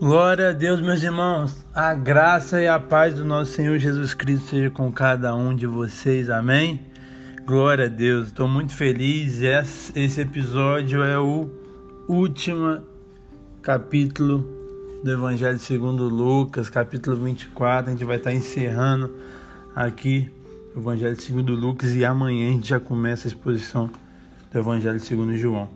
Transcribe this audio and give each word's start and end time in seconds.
Glória 0.00 0.50
a 0.50 0.52
Deus, 0.52 0.80
meus 0.80 1.02
irmãos. 1.02 1.56
A 1.74 1.92
graça 1.92 2.62
e 2.62 2.68
a 2.68 2.78
paz 2.78 3.14
do 3.14 3.24
nosso 3.24 3.50
Senhor 3.50 3.76
Jesus 3.78 4.14
Cristo 4.14 4.46
seja 4.46 4.70
com 4.70 4.92
cada 4.92 5.34
um 5.34 5.56
de 5.56 5.66
vocês. 5.66 6.30
Amém. 6.30 6.80
Glória 7.44 7.86
a 7.86 7.88
Deus. 7.88 8.28
Estou 8.28 8.46
muito 8.46 8.72
feliz. 8.72 9.40
Esse 9.42 10.20
episódio 10.20 11.02
é 11.02 11.18
o 11.18 11.50
último 12.08 12.80
capítulo 13.60 14.48
do 15.02 15.10
Evangelho 15.10 15.58
segundo 15.58 16.04
Lucas, 16.04 16.70
capítulo 16.70 17.16
24. 17.16 17.88
A 17.88 17.92
gente 17.92 18.04
vai 18.04 18.18
estar 18.18 18.32
encerrando 18.32 19.12
aqui 19.74 20.30
o 20.76 20.78
Evangelho 20.78 21.20
segundo 21.20 21.56
Lucas 21.56 21.96
e 21.96 22.04
amanhã 22.04 22.50
a 22.50 22.52
gente 22.52 22.68
já 22.68 22.78
começa 22.78 23.26
a 23.26 23.30
exposição 23.30 23.90
do 24.52 24.58
Evangelho 24.60 25.00
segundo 25.00 25.36
João. 25.36 25.68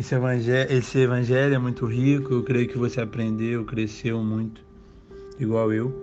Esse 0.00 0.14
evangelho, 0.14 0.72
esse 0.72 0.98
evangelho 0.98 1.54
é 1.54 1.58
muito 1.58 1.84
rico, 1.84 2.32
eu 2.32 2.42
creio 2.42 2.66
que 2.66 2.78
você 2.78 3.02
aprendeu, 3.02 3.66
cresceu 3.66 4.24
muito, 4.24 4.64
igual 5.38 5.70
eu. 5.74 5.94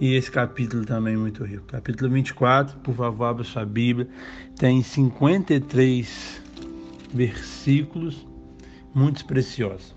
E 0.00 0.14
esse 0.14 0.30
capítulo 0.30 0.86
também 0.86 1.12
é 1.12 1.16
muito 1.18 1.44
rico. 1.44 1.66
Capítulo 1.66 2.10
24, 2.10 2.78
por 2.78 2.94
favor, 2.94 3.24
abra 3.26 3.44
sua 3.44 3.66
Bíblia. 3.66 4.08
Tem 4.58 4.82
53 4.82 6.42
versículos, 7.12 8.26
muito 8.94 9.22
preciosos. 9.26 9.94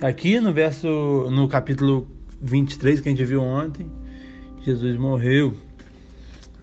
Aqui 0.00 0.40
no 0.40 0.50
verso, 0.50 1.28
no 1.30 1.46
capítulo 1.48 2.08
23, 2.40 3.02
que 3.02 3.08
a 3.10 3.12
gente 3.12 3.24
viu 3.26 3.42
ontem, 3.42 3.86
Jesus 4.64 4.96
morreu. 4.96 5.54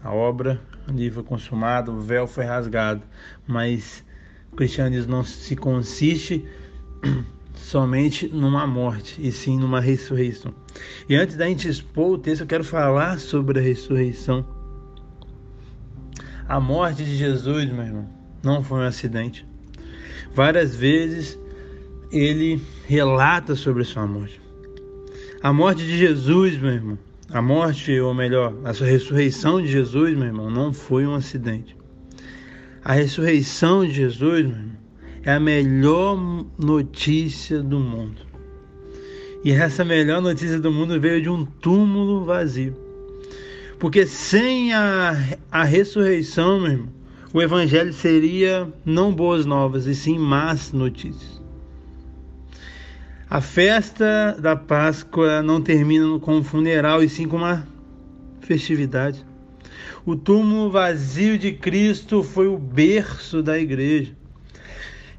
A 0.04 0.12
obra 0.12 0.60
ali 0.88 1.12
foi 1.12 1.22
consumada, 1.22 1.92
o 1.92 2.02
véu 2.02 2.26
foi 2.26 2.46
rasgado. 2.46 3.04
Mas 3.46 4.04
o 4.52 4.56
cristianismo 4.56 5.12
não 5.12 5.24
se 5.24 5.56
consiste 5.56 6.46
somente 7.56 8.28
numa 8.28 8.66
morte, 8.66 9.20
e 9.20 9.32
sim 9.32 9.58
numa 9.58 9.80
ressurreição. 9.80 10.54
E 11.08 11.16
antes 11.16 11.36
da 11.36 11.48
gente 11.48 11.68
expor 11.68 12.12
o 12.12 12.18
texto, 12.18 12.42
eu 12.42 12.48
quero 12.48 12.64
falar 12.64 13.20
sobre 13.20 13.60
a 13.60 13.62
ressurreição. 13.62 14.46
A 16.48 16.60
morte 16.60 17.04
de 17.04 17.16
Jesus, 17.16 17.70
meu 17.70 17.84
irmão, 17.84 18.10
não 18.44 18.64
foi 18.64 18.80
um 18.80 18.84
acidente. 18.84 19.46
Várias 20.34 20.76
vezes 20.76 21.38
ele 22.12 22.62
relata 22.88 23.56
sobre 23.56 23.84
sua 23.84 24.08
morte. 24.08 24.42
A 25.42 25.54
morte 25.54 25.86
de 25.86 25.98
Jesus, 25.98 26.58
meu 26.58 26.72
irmão, 26.72 26.98
a 27.32 27.42
morte, 27.42 27.98
ou 28.00 28.14
melhor, 28.14 28.54
a 28.66 28.72
ressurreição 28.72 29.62
de 29.62 29.68
Jesus, 29.68 30.18
meu 30.18 30.28
irmão, 30.28 30.50
não 30.50 30.74
foi 30.74 31.06
um 31.06 31.14
acidente. 31.14 31.79
A 32.84 32.94
ressurreição 32.94 33.86
de 33.86 33.94
Jesus 33.94 34.54
é 35.24 35.34
a 35.34 35.40
melhor 35.40 36.18
notícia 36.58 37.62
do 37.62 37.80
mundo. 37.80 38.22
E 39.44 39.52
essa 39.52 39.86
melhor 39.86 40.22
notícia 40.22 40.60
do 40.60 40.72
mundo 40.72 41.00
veio 41.00 41.22
de 41.22 41.30
um 41.30 41.46
túmulo 41.46 42.26
vazio. 42.26 42.76
Porque 43.80 44.06
sem 44.06 44.74
a, 44.74 45.16
a 45.52 45.64
ressurreição, 45.64 46.60
meu 46.60 46.72
irmão, 46.72 46.90
o 47.34 47.42
evangelho 47.42 47.94
seria 47.94 48.68
não 48.84 49.14
boas 49.14 49.46
novas, 49.46 49.86
e 49.86 49.94
sim 49.94 50.18
más 50.18 50.72
notícias. 50.74 51.40
A 53.30 53.40
festa 53.40 54.36
da 54.40 54.56
Páscoa 54.56 55.44
não 55.44 55.62
termina 55.62 56.18
com 56.20 56.38
um 56.38 56.44
funeral, 56.44 57.04
e 57.04 57.08
sim 57.08 57.28
com 57.28 57.38
uma 57.38 57.68
festividade. 58.42 59.24
O 60.06 60.16
túmulo 60.16 60.72
vazio 60.72 61.38
de 61.38 61.52
Cristo 61.52 62.24
foi 62.24 62.48
o 62.48 62.58
berço 62.58 63.42
da 63.44 63.58
igreja. 63.60 64.12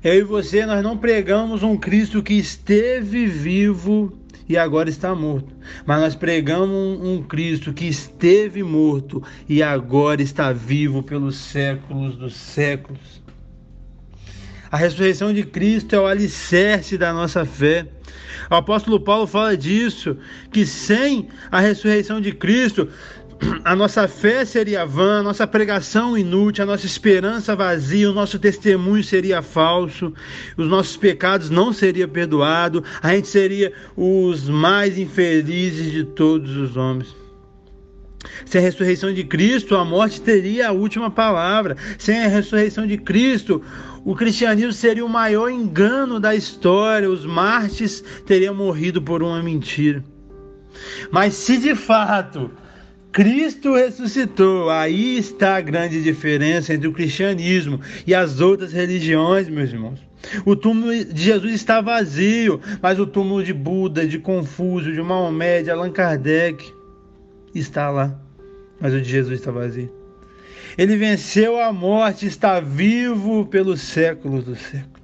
Eu 0.03 0.15
e 0.15 0.23
você, 0.23 0.65
nós 0.65 0.83
não 0.83 0.97
pregamos 0.97 1.63
um 1.63 1.77
Cristo 1.77 2.23
que 2.23 2.35
esteve 2.35 3.27
vivo 3.27 4.19
e 4.49 4.57
agora 4.57 4.91
está 4.91 5.15
morto. 5.15 5.55
Mas 5.87 6.01
nós 6.01 6.15
pregamos 6.17 7.01
um, 7.01 7.23
Cristo 7.23 7.73
que 7.73 7.85
esteve 7.85 8.65
morto 8.65 9.23
e 9.49 9.63
agora 9.63 10.21
está 10.23 10.53
vivo 10.53 11.03
pelos 11.05 11.37
séculos 11.37 12.17
dos 12.17 12.35
séculos. 12.35 13.23
A 14.69 14.77
ressurreição 14.77 15.33
de 15.33 15.45
Cristo 15.45 15.95
é 15.95 16.01
o 16.01 16.07
alicerce 16.07 16.99
da 16.99 17.13
nossa 17.13 17.45
fé. 17.45 17.87
O 18.51 18.55
apóstolo 18.57 18.99
Paulo 18.99 19.27
fala 19.27 19.57
disso, 19.57 20.17
que 20.51 20.67
sem 20.67 21.29
a 21.51 21.61
ressurreição 21.61 22.21
de 22.21 22.33
Cristo, 22.33 22.89
a 23.65 23.75
nossa 23.75 24.07
fé 24.07 24.45
seria 24.45 24.85
vã, 24.85 25.21
a 25.21 25.23
nossa 25.23 25.47
pregação 25.47 26.17
inútil, 26.17 26.65
a 26.65 26.67
nossa 26.67 26.87
esperança 26.87 27.57
vazia, 27.57 28.11
o 28.11 28.15
nosso 28.15 28.39
testemunho 28.39 29.03
seria 29.03 29.43
falso, 29.43 30.13
os 30.57 30.67
nossos 30.67 30.97
pecados 30.97 31.51
não 31.51 31.73
seriam 31.73 32.09
perdoados, 32.09 32.83
a 33.03 33.15
gente 33.15 33.29
seria 33.29 33.73
os 33.97 34.49
mais 34.49 34.99
infelizes 34.99 35.91
de 35.91 36.05
todos 36.05 36.57
os 36.57 36.77
homens. 36.77 37.15
Sem 38.45 38.61
a 38.61 38.65
ressurreição 38.65 39.13
de 39.13 39.25
Cristo, 39.25 39.77
a 39.77 39.85
morte 39.85 40.21
teria 40.21 40.69
a 40.69 40.73
última 40.73 41.11
palavra. 41.11 41.77
Sem 41.99 42.23
a 42.23 42.29
ressurreição 42.29 42.87
de 42.87 42.99
Cristo, 42.99 43.63
o 44.05 44.15
cristianismo 44.15 44.73
seria 44.73 45.05
o 45.05 45.09
maior 45.09 45.49
engano 45.49 46.21
da 46.21 46.35
história. 46.35 47.09
Os 47.09 47.25
mártires 47.25 48.05
teriam 48.27 48.55
morrido 48.55 49.01
por 49.01 49.23
uma 49.23 49.43
mentira. 49.43 50.05
Mas 51.11 51.35
se 51.35 51.57
de 51.57 51.75
fato 51.75 52.51
Cristo 53.13 53.75
ressuscitou. 53.75 54.71
Aí 54.71 55.19
está 55.19 55.57
a 55.57 55.61
grande 55.61 56.03
diferença 56.03 56.73
entre 56.73 56.89
o 56.89 56.93
cristianismo 56.93 57.81
e 58.07 58.15
as 58.15 58.41
outras 58.41 58.73
religiões, 58.73 59.49
meus 59.49 59.73
irmãos. 59.73 60.01
O 60.45 60.55
túmulo 60.55 60.93
de 61.05 61.23
Jesus 61.23 61.55
está 61.55 61.81
vazio, 61.81 62.61
mas 62.83 62.99
o 62.99 63.07
túmulo 63.07 63.43
de 63.43 63.53
Buda, 63.53 64.07
de 64.07 64.19
Confúcio, 64.19 64.93
de 64.93 65.03
Maomé, 65.03 65.63
de 65.63 65.71
Allan 65.71 65.91
Kardec 65.91 66.73
está 67.55 67.91
lá, 67.91 68.21
mas 68.79 68.93
o 68.93 69.01
de 69.01 69.09
Jesus 69.09 69.41
está 69.41 69.51
vazio. 69.51 69.91
Ele 70.77 70.97
venceu 70.97 71.59
a 71.59 71.73
morte, 71.73 72.27
está 72.27 72.61
vivo 72.61 73.47
pelos 73.47 73.81
séculos 73.81 74.45
dos 74.45 74.59
séculos. 74.61 75.01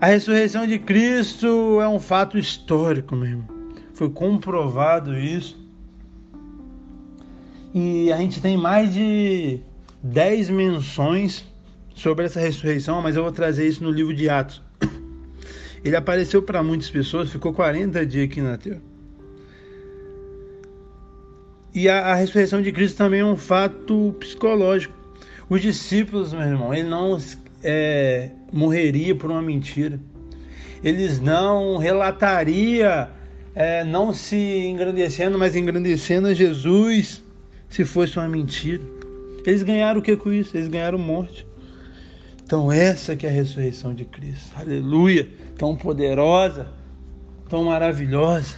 A 0.00 0.06
ressurreição 0.06 0.66
de 0.66 0.78
Cristo 0.78 1.80
é 1.80 1.88
um 1.88 1.98
fato 1.98 2.38
histórico, 2.38 3.16
meu 3.16 3.28
irmão. 3.28 3.48
Foi 3.94 4.10
comprovado 4.10 5.18
isso 5.18 5.67
e 7.74 8.10
a 8.12 8.16
gente 8.16 8.40
tem 8.40 8.56
mais 8.56 8.92
de 8.92 9.60
10 10.02 10.50
menções 10.50 11.44
sobre 11.94 12.24
essa 12.24 12.40
ressurreição, 12.40 13.02
mas 13.02 13.16
eu 13.16 13.22
vou 13.22 13.32
trazer 13.32 13.66
isso 13.66 13.82
no 13.82 13.90
livro 13.90 14.14
de 14.14 14.28
Atos. 14.28 14.62
Ele 15.84 15.96
apareceu 15.96 16.42
para 16.42 16.62
muitas 16.62 16.88
pessoas, 16.88 17.30
ficou 17.30 17.52
40 17.52 18.06
dias 18.06 18.24
aqui 18.24 18.40
na 18.40 18.56
terra. 18.56 18.80
E 21.74 21.88
a, 21.88 22.06
a, 22.06 22.14
ressurreição 22.14 22.62
de 22.62 22.72
Cristo 22.72 22.96
também 22.96 23.20
é 23.20 23.24
um 23.24 23.36
fato 23.36 24.14
psicológico. 24.18 24.94
Os 25.48 25.60
discípulos, 25.60 26.32
meu 26.32 26.42
irmão, 26.42 26.74
ele 26.74 26.88
não 26.88 27.18
é, 27.62 28.30
morreria 28.52 29.14
por 29.14 29.30
uma 29.30 29.42
mentira. 29.42 30.00
Eles 30.82 31.20
não 31.20 31.76
relataria, 31.76 33.08
é, 33.54 33.84
não 33.84 34.12
se 34.12 34.36
engrandecendo, 34.36 35.38
mas 35.38 35.54
engrandecendo 35.54 36.28
a 36.28 36.34
Jesus 36.34 37.22
se 37.68 37.84
fosse 37.84 38.18
uma 38.18 38.28
mentira. 38.28 38.82
Eles 39.44 39.62
ganharam 39.62 40.00
o 40.00 40.02
que 40.02 40.16
com 40.16 40.32
isso? 40.32 40.56
Eles 40.56 40.68
ganharam 40.68 40.98
morte. 40.98 41.46
Então 42.44 42.72
essa 42.72 43.14
que 43.14 43.26
é 43.26 43.30
a 43.30 43.32
ressurreição 43.32 43.94
de 43.94 44.04
Cristo. 44.04 44.50
Aleluia! 44.56 45.28
Tão 45.56 45.76
poderosa, 45.76 46.68
tão 47.48 47.64
maravilhosa. 47.64 48.56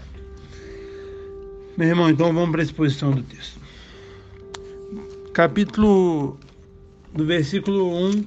Meu 1.76 1.88
irmão, 1.88 2.10
então 2.10 2.32
vamos 2.32 2.50
para 2.50 2.60
a 2.60 2.65
exposição 2.65 3.10
do 3.10 3.22
texto. 3.22 3.59
Capítulo 5.32 6.38
do 7.15 7.25
versículo 7.25 7.97
1 8.10 8.25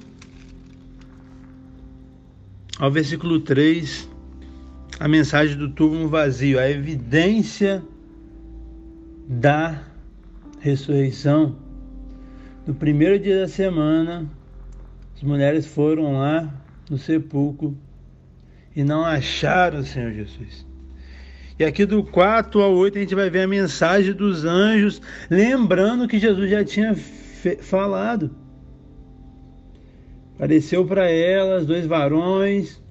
ao 2.78 2.90
versículo 2.90 3.38
3, 3.40 4.08
a 4.98 5.06
mensagem 5.06 5.56
do 5.56 5.70
túmulo 5.70 6.08
vazio, 6.08 6.58
a 6.58 6.68
evidência 6.68 7.82
da 9.28 9.82
ressurreição, 10.64 11.56
no 12.66 12.74
primeiro 12.74 13.18
dia 13.18 13.40
da 13.40 13.48
semana, 13.48 14.26
as 15.14 15.22
mulheres 15.22 15.66
foram 15.66 16.14
lá 16.14 16.50
no 16.88 16.96
sepulcro 16.96 17.76
e 18.74 18.82
não 18.82 19.04
acharam 19.04 19.80
o 19.80 19.84
Senhor 19.84 20.10
Jesus. 20.12 20.66
E 21.58 21.64
aqui 21.64 21.84
do 21.84 22.02
4 22.02 22.62
ao 22.62 22.72
8 22.72 22.96
a 22.96 23.00
gente 23.02 23.14
vai 23.14 23.28
ver 23.28 23.42
a 23.42 23.46
mensagem 23.46 24.14
dos 24.14 24.46
anjos, 24.46 25.02
lembrando 25.30 26.08
que 26.08 26.18
Jesus 26.18 26.50
já 26.50 26.64
tinha 26.64 26.96
falado. 27.60 28.34
Apareceu 30.34 30.84
para 30.86 31.10
elas 31.10 31.66
dois 31.66 31.86
varões. 31.86 32.82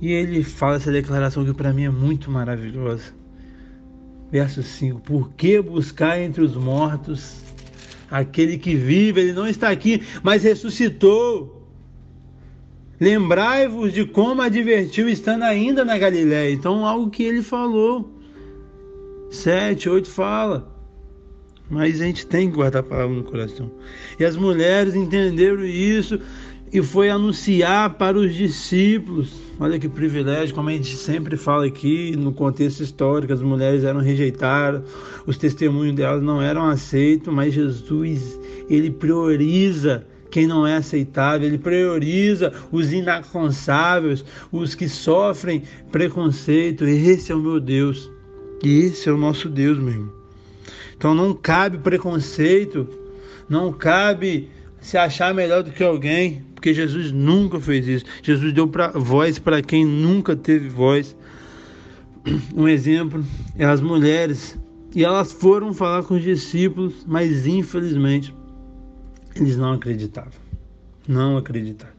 E 0.00 0.10
ele 0.10 0.42
fala 0.42 0.76
essa 0.76 0.90
declaração 0.90 1.44
que 1.44 1.54
para 1.54 1.72
mim 1.72 1.84
é 1.84 1.90
muito 1.90 2.28
maravilhosa. 2.28 3.21
Verso 4.32 4.62
5: 4.62 5.00
Por 5.00 5.30
que 5.34 5.60
buscar 5.60 6.18
entre 6.18 6.42
os 6.42 6.56
mortos 6.56 7.42
aquele 8.10 8.56
que 8.56 8.74
vive? 8.74 9.20
Ele 9.20 9.32
não 9.34 9.46
está 9.46 9.68
aqui, 9.68 10.02
mas 10.22 10.42
ressuscitou. 10.42 11.68
Lembrai-vos 12.98 13.92
de 13.92 14.06
como 14.06 14.40
advertiu 14.40 15.06
estando 15.06 15.42
ainda 15.42 15.84
na 15.84 15.98
Galiléia. 15.98 16.50
Então, 16.50 16.86
algo 16.86 17.10
que 17.10 17.22
ele 17.22 17.42
falou. 17.42 18.10
Sete, 19.30 19.88
oito 19.88 20.08
fala. 20.08 20.72
Mas 21.68 22.00
a 22.00 22.04
gente 22.04 22.26
tem 22.26 22.48
que 22.48 22.56
guardar 22.56 22.80
a 22.80 22.86
palavra 22.86 23.14
no 23.14 23.24
coração. 23.24 23.70
E 24.18 24.24
as 24.24 24.36
mulheres 24.36 24.94
entenderam 24.94 25.64
isso 25.64 26.18
e 26.72 26.82
foi 26.82 27.10
anunciar 27.10 27.90
para 27.94 28.16
os 28.16 28.34
discípulos. 28.34 29.30
Olha 29.60 29.78
que 29.78 29.88
privilégio, 29.88 30.54
como 30.54 30.70
a 30.70 30.72
gente 30.72 30.96
sempre 30.96 31.36
fala 31.36 31.66
aqui 31.66 32.16
no 32.16 32.32
contexto 32.32 32.82
histórico, 32.82 33.32
as 33.32 33.42
mulheres 33.42 33.84
eram 33.84 34.00
rejeitadas, 34.00 34.82
os 35.26 35.36
testemunhos 35.36 35.94
delas 35.94 36.22
não 36.22 36.40
eram 36.40 36.64
aceitos, 36.64 37.32
mas 37.32 37.52
Jesus, 37.52 38.40
ele 38.70 38.90
prioriza 38.90 40.06
quem 40.30 40.46
não 40.46 40.66
é 40.66 40.76
aceitável, 40.76 41.46
ele 41.46 41.58
prioriza 41.58 42.50
os 42.72 42.90
inalcançáveis, 42.90 44.24
os 44.50 44.74
que 44.74 44.88
sofrem 44.88 45.62
preconceito. 45.90 46.84
Esse 46.84 47.30
é 47.30 47.34
o 47.34 47.38
meu 47.38 47.60
Deus. 47.60 48.10
E 48.64 48.86
esse 48.86 49.10
é 49.10 49.12
o 49.12 49.18
nosso 49.18 49.50
Deus, 49.50 49.78
meu 49.78 49.90
irmão. 49.90 50.12
Então 50.96 51.14
não 51.14 51.34
cabe 51.34 51.76
preconceito, 51.78 52.88
não 53.46 53.72
cabe 53.72 54.48
se 54.80 54.96
achar 54.96 55.34
melhor 55.34 55.62
do 55.62 55.70
que 55.70 55.82
alguém, 55.82 56.42
porque 56.62 56.72
Jesus 56.72 57.10
nunca 57.10 57.58
fez 57.58 57.88
isso. 57.88 58.04
Jesus 58.22 58.52
deu 58.52 58.68
pra, 58.68 58.92
voz 58.92 59.36
para 59.36 59.60
quem 59.60 59.84
nunca 59.84 60.36
teve 60.36 60.68
voz. 60.68 61.16
Um 62.54 62.68
exemplo 62.68 63.24
é 63.58 63.64
as 63.64 63.80
mulheres, 63.80 64.56
e 64.94 65.04
elas 65.04 65.32
foram 65.32 65.74
falar 65.74 66.04
com 66.04 66.14
os 66.14 66.22
discípulos, 66.22 67.04
mas 67.04 67.48
infelizmente 67.48 68.32
eles 69.34 69.56
não 69.56 69.72
acreditavam. 69.72 70.30
Não 71.08 71.36
acreditavam. 71.36 71.96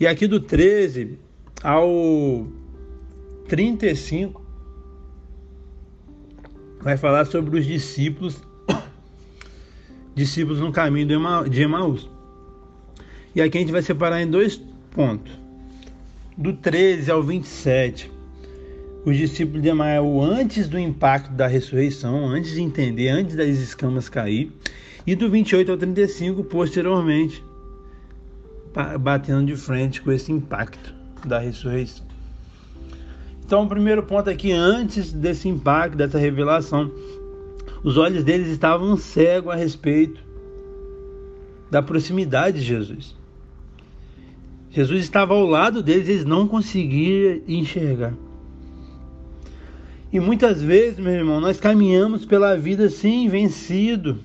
E 0.00 0.06
aqui 0.06 0.26
do 0.26 0.40
13 0.40 1.16
ao 1.62 2.48
35 3.46 4.44
vai 6.80 6.96
falar 6.96 7.24
sobre 7.26 7.60
os 7.60 7.64
discípulos, 7.64 8.42
discípulos 10.12 10.58
no 10.58 10.72
caminho 10.72 11.06
de 11.48 11.62
Emaús. 11.62 12.15
E 13.36 13.42
aqui 13.42 13.58
a 13.58 13.60
gente 13.60 13.70
vai 13.70 13.82
separar 13.82 14.22
em 14.22 14.26
dois 14.26 14.58
pontos. 14.92 15.30
Do 16.38 16.54
13 16.54 17.10
ao 17.10 17.22
27, 17.22 18.10
os 19.04 19.14
discípulos 19.14 19.60
de 19.60 19.68
Emaús 19.68 20.26
antes 20.26 20.66
do 20.66 20.78
impacto 20.78 21.32
da 21.32 21.46
ressurreição, 21.46 22.26
antes 22.26 22.52
de 22.52 22.62
entender, 22.62 23.10
antes 23.10 23.36
das 23.36 23.48
escamas 23.48 24.08
cair, 24.08 24.50
e 25.06 25.14
do 25.14 25.28
28 25.28 25.70
ao 25.70 25.76
35 25.76 26.44
posteriormente, 26.44 27.44
batendo 28.98 29.44
de 29.44 29.56
frente 29.56 30.00
com 30.00 30.10
esse 30.10 30.32
impacto 30.32 30.94
da 31.26 31.38
ressurreição. 31.38 32.06
Então, 33.44 33.64
o 33.64 33.68
primeiro 33.68 34.02
ponto 34.02 34.30
aqui, 34.30 34.50
antes 34.50 35.12
desse 35.12 35.46
impacto, 35.46 35.94
dessa 35.94 36.16
revelação, 36.16 36.90
os 37.84 37.98
olhos 37.98 38.24
deles 38.24 38.48
estavam 38.48 38.96
cegos 38.96 39.52
a 39.52 39.56
respeito 39.56 40.24
da 41.70 41.82
proximidade 41.82 42.60
de 42.60 42.64
Jesus. 42.64 43.14
Jesus 44.76 45.04
estava 45.04 45.32
ao 45.32 45.46
lado 45.46 45.82
deles, 45.82 46.06
eles 46.06 46.24
não 46.26 46.46
conseguiam 46.46 47.40
enxergar. 47.48 48.12
E 50.12 50.20
muitas 50.20 50.60
vezes, 50.60 50.98
meu 50.98 51.14
irmão, 51.14 51.40
nós 51.40 51.58
caminhamos 51.58 52.26
pela 52.26 52.58
vida 52.58 52.84
assim, 52.84 53.26
vencido, 53.26 54.18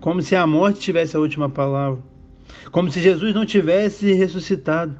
como 0.00 0.22
se 0.22 0.36
a 0.36 0.46
morte 0.46 0.78
tivesse 0.78 1.16
a 1.16 1.18
última 1.18 1.48
palavra, 1.48 1.98
como 2.70 2.92
se 2.92 3.00
Jesus 3.00 3.34
não 3.34 3.44
tivesse 3.44 4.12
ressuscitado. 4.12 4.94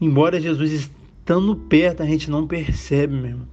Embora 0.00 0.40
Jesus 0.40 0.72
estando 0.72 1.54
perto, 1.54 2.02
a 2.02 2.06
gente 2.06 2.28
não 2.28 2.44
percebe, 2.44 3.14
meu 3.14 3.26
irmão. 3.26 3.46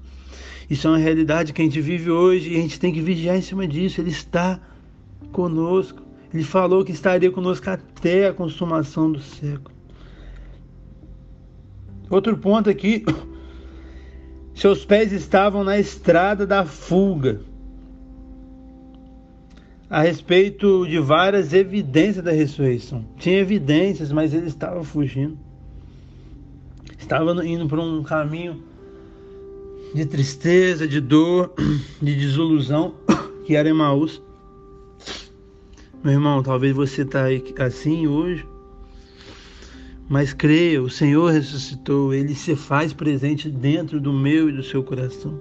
Isso 0.67 0.87
é 0.87 0.89
uma 0.89 0.97
realidade 0.97 1.53
que 1.53 1.61
a 1.61 1.63
gente 1.63 1.79
vive 1.79 2.09
hoje 2.09 2.53
e 2.53 2.57
a 2.57 2.59
gente 2.59 2.79
tem 2.79 2.91
que 2.91 3.01
vigiar 3.01 3.37
em 3.37 3.43
cima 3.43 3.67
disso. 3.67 4.01
Ele 4.01 4.09
está 4.09 4.59
conosco. 5.31 6.06
Ele 6.33 6.43
falou 6.43 6.83
que 6.83 6.91
estaria 6.91 7.31
conosco 7.31 7.69
até 7.69 8.27
a 8.27 8.33
consumação 8.33 9.11
do 9.11 9.21
século. 9.21 9.75
Outro 12.09 12.37
ponto 12.37 12.69
aqui. 12.69 13.03
Seus 14.53 14.83
pés 14.83 15.11
estavam 15.11 15.63
na 15.63 15.77
estrada 15.77 16.45
da 16.45 16.65
fuga. 16.65 17.41
A 19.89 20.01
respeito 20.01 20.85
de 20.87 20.99
várias 20.99 21.53
evidências 21.53 22.25
da 22.25 22.31
ressurreição. 22.31 23.05
Tinha 23.17 23.39
evidências, 23.39 24.11
mas 24.11 24.33
ele 24.33 24.47
estava 24.47 24.83
fugindo 24.83 25.37
estava 27.07 27.45
indo 27.45 27.67
por 27.67 27.79
um 27.79 28.03
caminho 28.03 28.61
de 29.95 30.05
tristeza, 30.05 30.85
de 30.85 30.99
dor, 30.99 31.53
de 32.01 32.13
desilusão, 32.13 32.95
que 33.47 33.55
era 33.55 33.69
Emaús. 33.69 34.21
Meu 36.03 36.13
irmão, 36.13 36.43
talvez 36.43 36.75
você 36.75 37.01
está 37.01 37.25
assim 37.59 38.07
hoje, 38.07 38.45
mas 40.07 40.33
creia, 40.33 40.81
o 40.81 40.89
Senhor 40.89 41.31
ressuscitou, 41.31 42.13
Ele 42.13 42.33
se 42.35 42.55
faz 42.55 42.93
presente 42.93 43.49
dentro 43.49 43.99
do 43.99 44.13
meu 44.13 44.49
e 44.49 44.53
do 44.53 44.63
seu 44.63 44.83
coração. 44.83 45.37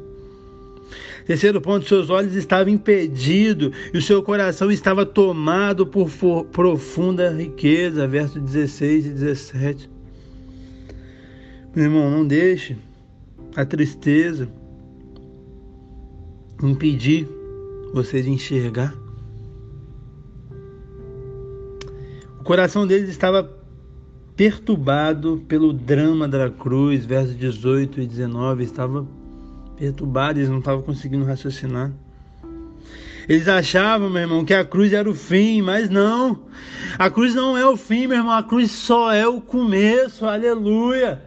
Terceiro 1.27 1.61
ponto, 1.61 1.87
seus 1.87 2.09
olhos 2.09 2.35
estavam 2.35 2.73
impedidos 2.73 3.73
e 3.93 3.99
o 3.99 4.03
seu 4.03 4.23
coração 4.23 4.71
estava 4.71 5.05
tomado 5.05 5.87
por 5.87 6.09
profunda 6.53 7.31
riqueza, 7.31 8.07
verso 8.07 8.41
16 8.41 9.07
e 9.07 9.09
17. 9.11 9.91
Meu 11.75 11.85
irmão, 11.85 12.11
não 12.11 12.27
deixe 12.27 12.77
a 13.57 13.65
tristeza 13.65 14.49
impedir 16.63 17.29
você 17.93 18.23
de 18.23 18.31
enxergar. 18.31 19.06
Coração 22.47 22.87
deles 22.87 23.11
estava 23.11 23.51
perturbado 24.37 25.43
pelo 25.49 25.73
drama 25.73 26.29
da 26.29 26.49
cruz, 26.49 27.05
versos 27.05 27.37
18 27.37 28.01
e 28.01 28.07
19, 28.07 28.63
estava 28.63 29.05
perturbado, 29.77 30.39
eles 30.39 30.49
não 30.49 30.61
estavam 30.61 30.81
conseguindo 30.81 31.25
raciocinar. 31.25 31.93
Eles 33.29 33.49
achavam, 33.49 34.09
meu 34.09 34.23
irmão, 34.23 34.45
que 34.45 34.55
a 34.55 34.65
cruz 34.65 34.93
era 34.93 35.11
o 35.11 35.15
fim, 35.15 35.61
mas 35.61 35.91
não. 35.91 36.39
A 36.97 37.11
cruz 37.11 37.35
não 37.35 37.59
é 37.59 37.67
o 37.67 37.77
fim, 37.77 38.07
meu 38.07 38.19
irmão, 38.19 38.33
a 38.33 38.45
cruz 38.45 38.71
só 38.71 39.13
é 39.13 39.27
o 39.27 39.41
começo. 39.41 40.25
Aleluia. 40.25 41.26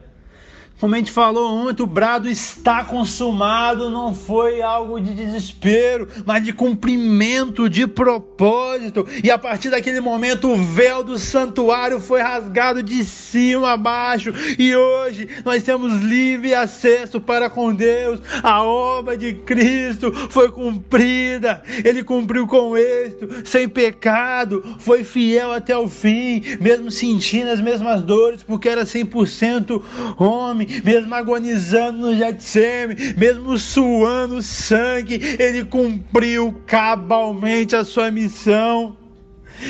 Como 0.79 0.95
a 0.95 0.98
gente 0.98 1.12
falou 1.12 1.53
ontem, 1.53 1.83
o 1.83 1.88
brado 1.88 2.29
está 2.29 2.86
consumado, 2.86 3.89
não 3.89 4.15
foi 4.15 4.62
algo 4.62 4.98
de 4.98 5.13
desespero, 5.13 6.07
mas 6.25 6.41
de 6.41 6.53
cumprimento 6.53 7.69
de 7.69 7.86
propósito. 7.86 9.05
E 9.21 9.29
a 9.29 9.38
partir 9.38 9.69
daquele 9.69 10.00
momento, 10.00 10.48
o 10.48 10.55
véu 10.55 11.03
do 11.03 11.19
santuário 11.19 12.00
foi 12.00 12.21
rasgado 12.21 12.81
de 12.81 13.03
cima 13.03 13.74
a 13.74 13.77
baixo. 13.77 14.31
E 14.57 14.74
hoje 14.74 15.27
nós 15.43 15.63
temos 15.63 16.01
livre 16.01 16.53
acesso 16.53 17.19
para 17.19 17.50
com 17.50 17.75
Deus. 17.75 18.21
A 18.41 18.63
obra 18.63 19.17
de 19.17 19.33
Cristo 19.33 20.13
foi 20.29 20.50
cumprida, 20.50 21.62
ele 21.83 22.05
cumpriu 22.05 22.48
com 22.48 22.77
êxito, 22.77 23.45
sem 23.45 23.67
pecado, 23.67 24.63
foi 24.79 25.03
fiel 25.03 25.51
até 25.51 25.77
o 25.77 25.89
fim, 25.89 26.41
mesmo 26.62 26.89
sentindo 26.89 27.50
as 27.50 27.59
mesmas 27.59 28.01
dores, 28.01 28.43
porque 28.43 28.69
era 28.69 28.86
100% 28.86 29.81
homem 30.17 30.69
mesmo 30.84 31.14
agonizando 31.14 32.00
no 32.00 32.16
Getseme, 32.16 32.96
mesmo 33.18 33.58
suando 33.58 34.42
sangue, 34.42 35.20
ele 35.40 35.66
cumpriu 35.66 36.62
cabalmente 36.66 37.76
a 37.76 37.84
sua 37.84 38.12
missão 38.12 38.98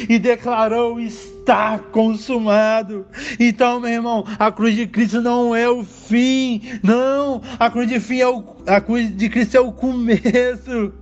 e 0.07 0.19
declarou 0.19 0.99
está 0.99 1.79
consumado. 1.79 3.07
Então, 3.39 3.79
meu 3.79 3.89
irmão, 3.89 4.23
a 4.37 4.51
cruz 4.51 4.75
de 4.75 4.85
Cristo 4.85 5.19
não 5.19 5.55
é 5.55 5.67
o 5.67 5.83
fim, 5.83 6.61
não. 6.83 7.41
A 7.57 7.71
cruz 7.71 7.87
de 7.87 7.99
fim 7.99 8.19
é 8.19 8.27
o, 8.27 8.43
a 8.67 8.79
cruz 8.79 9.15
de 9.15 9.29
Cristo 9.29 9.55
é 9.55 9.59
o 9.59 9.71
começo. 9.71 10.93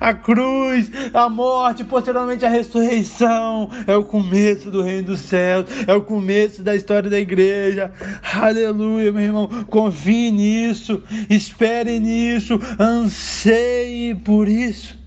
A 0.00 0.12
cruz, 0.12 0.90
a 1.12 1.28
morte, 1.28 1.84
posteriormente 1.84 2.44
a 2.44 2.48
ressurreição, 2.48 3.70
é 3.86 3.96
o 3.96 4.04
começo 4.04 4.70
do 4.70 4.82
reino 4.82 5.08
dos 5.08 5.20
céus, 5.20 5.66
é 5.86 5.94
o 5.94 6.02
começo 6.02 6.62
da 6.62 6.74
história 6.74 7.08
da 7.08 7.18
igreja. 7.18 7.92
Aleluia, 8.34 9.12
meu 9.12 9.22
irmão. 9.22 9.48
Confie 9.68 10.30
nisso, 10.30 11.02
espere 11.28 11.98
nisso, 11.98 12.60
anseie 12.78 14.14
por 14.14 14.48
isso. 14.48 14.98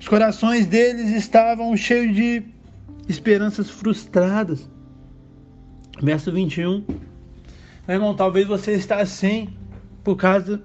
Os 0.00 0.08
corações 0.08 0.66
deles 0.66 1.10
estavam 1.10 1.76
cheios 1.76 2.14
de 2.14 2.42
esperanças 3.08 3.68
frustradas. 3.68 4.68
Verso 6.00 6.30
21. 6.30 6.84
Meu 7.88 7.96
irmão, 7.96 8.14
talvez 8.14 8.46
você 8.46 8.72
está 8.72 8.96
assim 8.96 9.48
por 10.04 10.16
causa 10.16 10.62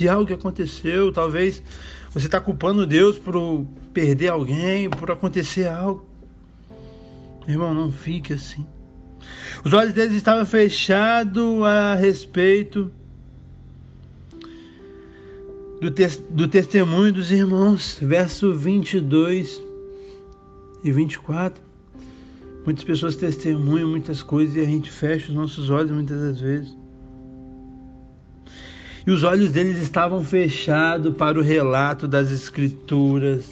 de 0.00 0.08
algo 0.08 0.26
que 0.26 0.32
aconteceu. 0.32 1.12
Talvez 1.12 1.62
você 2.10 2.24
está 2.24 2.40
culpando 2.40 2.86
Deus 2.86 3.18
por 3.18 3.66
perder 3.92 4.28
alguém, 4.28 4.88
por 4.88 5.10
acontecer 5.10 5.68
algo. 5.68 6.06
Irmão, 7.46 7.74
não 7.74 7.92
fique 7.92 8.32
assim. 8.32 8.66
Os 9.62 9.74
olhos 9.74 9.92
deles 9.92 10.16
estavam 10.16 10.46
fechados 10.46 11.62
a 11.62 11.94
respeito 11.96 12.90
do, 15.82 15.90
te 15.90 16.08
do 16.30 16.48
testemunho 16.48 17.12
dos 17.12 17.30
irmãos. 17.30 17.98
Verso 18.00 18.54
22 18.54 19.62
e 20.82 20.90
24. 20.90 21.62
Muitas 22.64 22.84
pessoas 22.84 23.16
testemunham 23.16 23.90
muitas 23.90 24.22
coisas 24.22 24.56
e 24.56 24.60
a 24.60 24.64
gente 24.64 24.90
fecha 24.90 25.28
os 25.28 25.34
nossos 25.34 25.68
olhos 25.68 25.90
muitas 25.90 26.18
das 26.18 26.40
vezes. 26.40 26.79
E 29.10 29.12
os 29.12 29.24
olhos 29.24 29.50
deles 29.50 29.76
estavam 29.82 30.22
fechados 30.22 31.12
para 31.16 31.36
o 31.36 31.42
relato 31.42 32.06
das 32.06 32.30
Escrituras. 32.30 33.44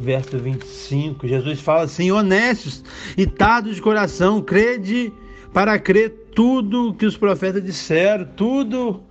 Verso 0.00 0.38
25, 0.38 1.28
Jesus 1.28 1.60
fala 1.60 1.82
assim: 1.82 2.10
honestos 2.10 2.82
e 3.14 3.26
tardos 3.26 3.76
de 3.76 3.82
coração, 3.82 4.40
crede 4.40 5.12
para 5.52 5.78
crer 5.78 6.30
tudo 6.34 6.94
que 6.94 7.04
os 7.04 7.14
profetas 7.14 7.62
disseram, 7.62 8.24
tudo 8.36 9.02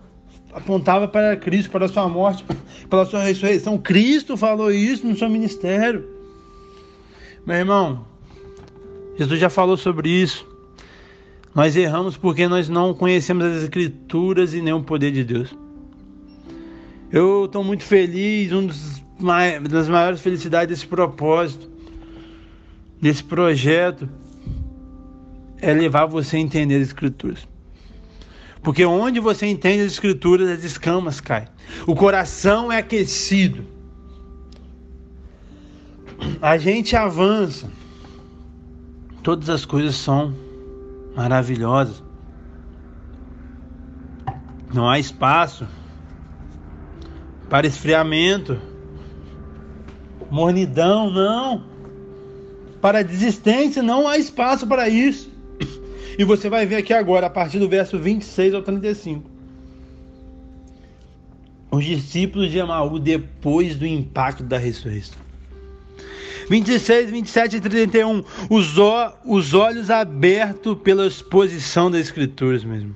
apontava 0.51 1.07
para 1.07 1.37
Cristo, 1.37 1.69
para 1.69 1.85
a 1.85 1.87
sua 1.87 2.09
morte, 2.09 2.43
pela 2.89 3.05
sua 3.05 3.21
ressurreição. 3.21 3.77
Cristo 3.77 4.35
falou 4.35 4.71
isso 4.71 5.05
no 5.05 5.15
seu 5.15 5.29
ministério. 5.29 6.03
Meu 7.45 7.57
irmão, 7.57 8.07
Jesus 9.19 9.39
já 9.39 9.51
falou 9.51 9.77
sobre 9.77 10.09
isso. 10.09 10.51
Nós 11.55 11.75
erramos 11.75 12.17
porque 12.17 12.47
nós 12.47 12.67
não 12.67 12.93
conhecemos 12.93 13.45
as 13.45 13.63
Escrituras 13.63 14.53
e 14.53 14.61
nem 14.61 14.73
o 14.73 14.81
poder 14.81 15.11
de 15.11 15.23
Deus. 15.23 15.55
Eu 17.11 17.45
estou 17.45 17.63
muito 17.63 17.83
feliz, 17.83 18.51
uma 19.19 19.59
das 19.69 19.87
maiores 19.87 20.19
felicidades 20.19 20.75
desse 20.75 20.87
propósito, 20.87 21.69
desse 22.99 23.23
projeto, 23.23 24.09
é 25.61 25.71
levar 25.73 26.07
você 26.07 26.37
a 26.37 26.39
entender 26.39 26.77
as 26.77 26.87
Escrituras. 26.87 27.47
Porque 28.63 28.83
onde 28.83 29.19
você 29.19 29.45
entende 29.45 29.83
as 29.83 29.91
Escrituras, 29.91 30.49
as 30.49 30.63
escamas 30.63 31.21
caem. 31.21 31.47
O 31.85 31.93
coração 31.93 32.71
é 32.71 32.77
aquecido. 32.77 33.63
A 36.41 36.57
gente 36.57 36.95
avança. 36.95 37.69
Todas 39.21 39.49
as 39.49 39.65
coisas 39.65 39.95
são 39.95 40.33
maravilhosas. 41.15 42.03
Não 44.73 44.89
há 44.89 44.97
espaço 44.97 45.67
para 47.49 47.67
esfriamento, 47.67 48.59
mornidão, 50.29 51.11
não. 51.11 51.63
Para 52.81 53.03
desistência, 53.03 53.83
não 53.83 54.07
há 54.07 54.17
espaço 54.17 54.65
para 54.65 54.89
isso. 54.89 55.31
E 56.17 56.23
você 56.23 56.49
vai 56.49 56.65
ver 56.65 56.75
aqui 56.75 56.93
agora, 56.93 57.27
a 57.27 57.29
partir 57.29 57.59
do 57.59 57.67
verso 57.67 57.97
26 57.97 58.53
ao 58.53 58.61
35. 58.61 59.29
Os 61.71 61.83
discípulos 61.83 62.51
de 62.51 62.59
Emaú 62.59 62.99
depois 62.99 63.75
do 63.75 63.85
impacto 63.85 64.43
da 64.43 64.57
ressurreição. 64.57 65.22
26, 66.49 67.09
27 67.11 67.57
e 67.57 67.61
31. 67.61 68.23
Os, 68.49 68.75
os 69.25 69.53
olhos 69.53 69.89
abertos 69.89 70.77
pela 70.83 71.07
exposição 71.07 71.89
das 71.89 72.01
Escrituras 72.01 72.63
mesmo. 72.63 72.95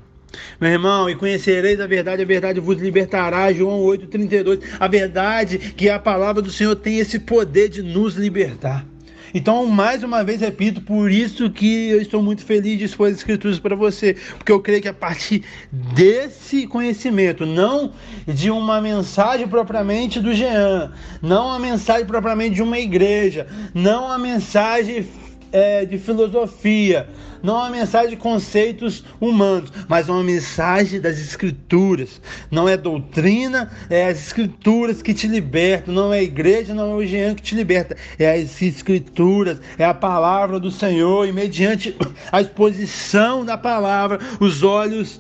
Meu 0.60 0.72
irmão, 0.72 1.10
e 1.10 1.16
conhecereis 1.16 1.80
a 1.80 1.88
verdade, 1.88 2.22
a 2.22 2.25
verdade 2.25 2.60
vos 2.60 2.77
libertará. 2.77 3.51
João 3.51 3.80
8, 3.82 4.08
32. 4.08 4.60
A 4.80 4.88
verdade 4.88 5.58
que 5.58 5.89
a 5.89 6.00
palavra 6.00 6.42
do 6.42 6.51
Senhor 6.51 6.75
tem 6.75 7.00
esse 7.00 7.20
poder 7.20 7.70
de 7.70 7.82
nos 7.82 8.16
libertar. 8.16 8.86
Então, 9.34 9.65
mais 9.67 10.03
uma 10.03 10.24
vez 10.24 10.41
repito, 10.41 10.81
por 10.81 11.12
isso 11.12 11.50
que 11.50 11.89
eu 11.89 12.01
estou 12.01 12.22
muito 12.24 12.46
feliz 12.46 12.77
de 12.77 12.86
expor 12.86 13.07
as 13.07 13.15
escrituras 13.15 13.60
para 13.60 13.75
você, 13.75 14.15
porque 14.38 14.51
eu 14.51 14.60
creio 14.60 14.81
que 14.81 14.88
a 14.88 14.93
partir 14.93 15.43
desse 15.72 16.65
conhecimento, 16.67 17.46
não 17.46 17.91
de 18.27 18.50
uma 18.50 18.81
mensagem 18.81 19.48
propriamente 19.48 20.19
do 20.19 20.34
Jean, 20.34 20.91
não 21.22 21.51
a 21.51 21.60
mensagem 21.60 22.05
propriamente 22.05 22.55
de 22.55 22.63
uma 22.63 22.79
igreja, 22.79 23.48
não 23.74 24.12
a 24.12 24.17
mensagem 24.17 25.07
é, 25.51 25.86
de 25.86 25.98
filosofia, 25.98 27.08
não 27.42 27.56
uma 27.56 27.70
mensagem 27.70 28.10
de 28.10 28.16
conceitos 28.16 29.04
humanos, 29.20 29.72
mas 29.88 30.10
uma 30.10 30.24
mensagem 30.24 31.00
das 31.00 31.20
escrituras. 31.20 32.22
Não 32.50 32.68
é 32.68 32.75
doutrina, 32.75 33.72
é 33.89 34.08
as 34.08 34.20
escrituras 34.20 35.01
que 35.01 35.13
te 35.13 35.27
libertam. 35.27 35.94
Não 35.94 36.13
é 36.13 36.20
a 36.20 36.24
igreja, 36.24 36.74
não 36.74 36.92
é 36.92 36.96
o 36.96 37.04
engenho 37.04 37.36
que 37.36 37.42
te 37.42 37.56
liberta. 37.56 37.96
É 38.18 38.34
as 38.34 38.62
escrituras, 38.62 39.60
é 39.77 39.86
a 39.86 39.94
palavra 39.94 40.60
do 40.60 40.72
Senhor. 40.72 41.27
E 41.27 41.32
mediante 41.32 41.96
a 42.32 42.42
exposição 42.42 43.46
da 43.46 43.58
palavra, 43.58 44.20
os 44.39 44.63
olhos 44.63 45.20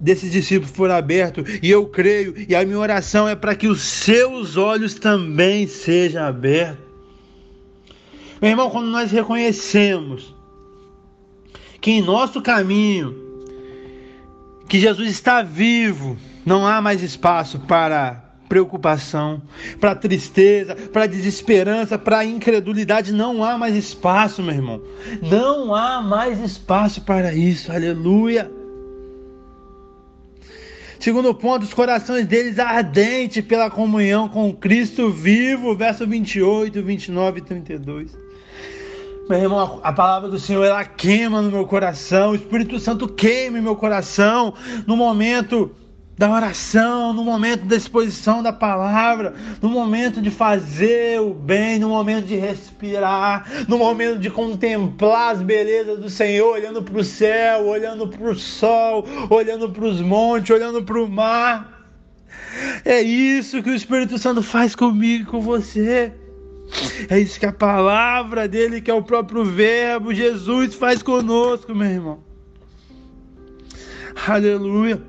desses 0.00 0.32
discípulos 0.32 0.74
foram 0.74 0.96
abertos, 0.96 1.60
e 1.62 1.70
eu 1.70 1.86
creio, 1.86 2.34
e 2.48 2.56
a 2.56 2.64
minha 2.64 2.78
oração 2.78 3.28
é 3.28 3.36
para 3.36 3.54
que 3.54 3.68
os 3.68 3.82
seus 3.82 4.56
olhos 4.56 4.94
também 4.94 5.68
sejam 5.68 6.24
abertos. 6.24 6.81
Meu 8.42 8.50
irmão, 8.50 8.68
quando 8.70 8.88
nós 8.88 9.12
reconhecemos 9.12 10.34
que 11.80 11.92
em 11.92 12.02
nosso 12.02 12.42
caminho, 12.42 13.14
que 14.68 14.80
Jesus 14.80 15.08
está 15.10 15.42
vivo, 15.42 16.16
não 16.44 16.66
há 16.66 16.80
mais 16.80 17.04
espaço 17.04 17.60
para 17.60 18.20
preocupação, 18.48 19.40
para 19.80 19.94
tristeza, 19.94 20.74
para 20.74 21.06
desesperança, 21.06 21.96
para 21.96 22.24
incredulidade, 22.24 23.12
não 23.12 23.44
há 23.44 23.56
mais 23.56 23.76
espaço, 23.76 24.42
meu 24.42 24.56
irmão. 24.56 24.82
Não 25.22 25.72
há 25.72 26.02
mais 26.02 26.40
espaço 26.40 27.02
para 27.02 27.32
isso. 27.32 27.70
Aleluia. 27.70 28.50
Segundo 30.98 31.32
ponto, 31.32 31.62
os 31.62 31.72
corações 31.72 32.26
deles 32.26 32.58
ardentes 32.58 33.44
pela 33.44 33.70
comunhão 33.70 34.28
com 34.28 34.52
Cristo 34.52 35.10
vivo, 35.10 35.76
verso 35.76 36.06
28, 36.08 36.82
29 36.82 37.38
e 37.38 37.42
32. 37.42 38.31
Meu 39.28 39.38
irmão, 39.38 39.80
a 39.84 39.92
palavra 39.92 40.28
do 40.28 40.38
Senhor 40.38 40.64
ela 40.64 40.84
queima 40.84 41.40
no 41.40 41.50
meu 41.50 41.64
coração, 41.64 42.30
o 42.30 42.34
Espírito 42.34 42.78
Santo 42.80 43.06
queima 43.06 43.60
meu 43.60 43.76
coração 43.76 44.52
no 44.84 44.96
momento 44.96 45.70
da 46.18 46.30
oração, 46.30 47.12
no 47.12 47.24
momento 47.24 47.64
da 47.64 47.76
exposição 47.76 48.42
da 48.42 48.52
palavra, 48.52 49.32
no 49.60 49.68
momento 49.68 50.20
de 50.20 50.30
fazer 50.30 51.20
o 51.20 51.32
bem, 51.32 51.78
no 51.78 51.88
momento 51.88 52.26
de 52.26 52.36
respirar, 52.36 53.48
no 53.68 53.78
momento 53.78 54.18
de 54.18 54.28
contemplar 54.28 55.36
as 55.36 55.42
belezas 55.42 56.00
do 56.00 56.10
Senhor, 56.10 56.54
olhando 56.54 56.82
para 56.82 56.98
o 56.98 57.04
céu, 57.04 57.66
olhando 57.66 58.08
para 58.08 58.28
o 58.28 58.34
sol, 58.34 59.06
olhando 59.30 59.70
para 59.70 59.84
os 59.84 60.00
montes, 60.00 60.50
olhando 60.50 60.82
para 60.82 61.00
o 61.00 61.08
mar. 61.08 61.86
É 62.84 63.00
isso 63.00 63.62
que 63.62 63.70
o 63.70 63.74
Espírito 63.74 64.18
Santo 64.18 64.42
faz 64.42 64.74
comigo 64.74 65.22
e 65.22 65.26
com 65.26 65.40
você. 65.40 66.12
É 67.08 67.18
isso 67.18 67.38
que 67.38 67.46
a 67.46 67.52
palavra 67.52 68.48
dele, 68.48 68.80
que 68.80 68.90
é 68.90 68.94
o 68.94 69.02
próprio 69.02 69.44
Verbo, 69.44 70.14
Jesus 70.14 70.74
faz 70.74 71.02
conosco, 71.02 71.74
meu 71.74 71.88
irmão. 71.88 72.24
Aleluia. 74.26 75.02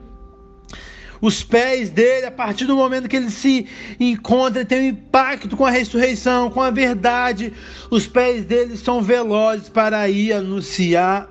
Os 1.21 1.41
pés 1.41 1.89
dele, 1.89 2.25
a 2.25 2.31
partir 2.31 2.65
do 2.65 2.75
momento 2.75 3.07
que 3.07 3.15
ele 3.15 3.29
se 3.29 3.65
encontra, 3.97 4.65
tem 4.65 4.81
um 4.81 4.87
impacto 4.87 5.55
com 5.55 5.65
a 5.65 5.69
ressurreição, 5.69 6.49
com 6.49 6.61
a 6.61 6.69
verdade. 6.69 7.53
Os 7.89 8.05
pés 8.05 8.43
dele 8.43 8.75
são 8.75 9.01
velozes 9.01 9.69
para 9.69 10.09
ir 10.09 10.33
anunciar 10.33 11.29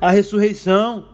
a 0.00 0.10
ressurreição. 0.10 1.13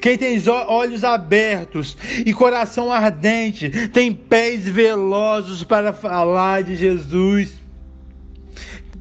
Quem 0.00 0.16
tem 0.16 0.42
olhos 0.48 1.04
abertos 1.04 1.96
e 2.24 2.32
coração 2.32 2.92
ardente, 2.92 3.70
tem 3.88 4.12
pés 4.12 4.68
velosos 4.68 5.64
para 5.64 5.92
falar 5.92 6.62
de 6.62 6.76
Jesus. 6.76 7.52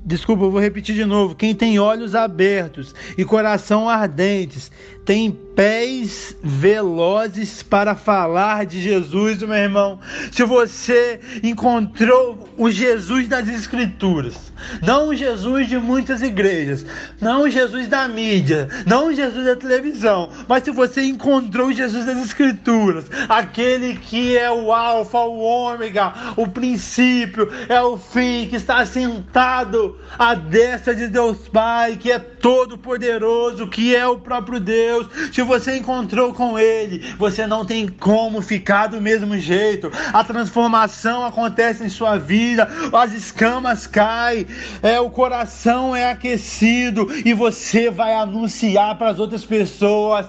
Desculpa, 0.06 0.44
eu 0.44 0.52
vou 0.52 0.60
repetir 0.60 0.96
de 0.96 1.06
novo. 1.06 1.36
Quem 1.36 1.56
tem 1.56 1.80
olhos 1.80 2.14
abertos 2.14 2.94
e 3.18 3.24
coração 3.24 3.88
ardentes, 3.88 4.70
tem 5.06 5.32
pés 5.56 6.36
velozes 6.42 7.64
para 7.64 7.96
falar 7.96 8.66
de 8.66 8.82
Jesus, 8.82 9.40
meu 9.40 9.54
irmão. 9.54 10.00
Se 10.32 10.44
você 10.44 11.20
encontrou 11.44 12.50
o 12.58 12.70
Jesus 12.70 13.28
das 13.28 13.48
Escrituras, 13.48 14.36
não 14.82 15.10
o 15.10 15.16
Jesus 15.16 15.68
de 15.68 15.78
muitas 15.78 16.22
igrejas, 16.22 16.86
não 17.22 17.44
o 17.44 17.50
Jesus 17.50 17.88
da 17.88 18.08
mídia, 18.08 18.68
não 18.86 19.08
o 19.08 19.14
Jesus 19.14 19.46
da 19.46 19.56
televisão, 19.56 20.30
mas 20.48 20.64
se 20.64 20.72
você 20.72 21.04
encontrou 21.04 21.68
o 21.68 21.74
Jesus 21.74 22.06
das 22.06 22.18
Escrituras, 22.18 23.06
aquele 23.30 23.96
que 23.96 24.38
é 24.38 24.50
o 24.50 24.72
Alfa, 24.72 25.20
o 25.20 25.40
Ômega, 25.40 26.14
o 26.36 26.48
princípio, 26.48 27.50
é 27.70 27.82
o 27.82 27.98
fim, 27.98 28.48
que 28.50 28.56
está 28.56 28.86
sentado 28.86 29.98
à 30.18 30.34
destra 30.34 30.96
de 30.96 31.08
Deus 31.08 31.38
Pai, 31.50 31.98
que 31.98 32.12
é 32.12 32.20
todo 32.20 32.78
poderoso, 32.78 33.68
que 33.68 33.96
é 33.96 34.08
o 34.08 34.18
próprio 34.18 34.60
Deus. 34.60 35.08
Se 35.32 35.43
você 35.44 35.78
encontrou 35.78 36.34
com 36.34 36.58
ele, 36.58 37.00
você 37.18 37.46
não 37.48 37.66
tem 37.66 37.88
como 37.88 38.42
ficar 38.42 38.88
do 38.88 39.02
mesmo 39.02 39.38
jeito. 39.38 39.92
A 40.12 40.24
transformação 40.24 41.26
acontece 41.26 41.84
em 41.84 41.90
sua 41.90 42.18
vida, 42.18 42.68
as 42.92 43.14
escamas 43.14 43.88
caem, 43.88 44.46
é 44.82 45.00
o 45.00 45.10
coração 45.10 45.96
é 45.96 46.12
aquecido 46.12 47.08
e 47.26 47.34
você 47.34 47.90
vai 47.90 48.14
anunciar 48.14 48.98
para 48.98 49.10
as 49.10 49.20
outras 49.20 49.46
pessoas 49.46 50.26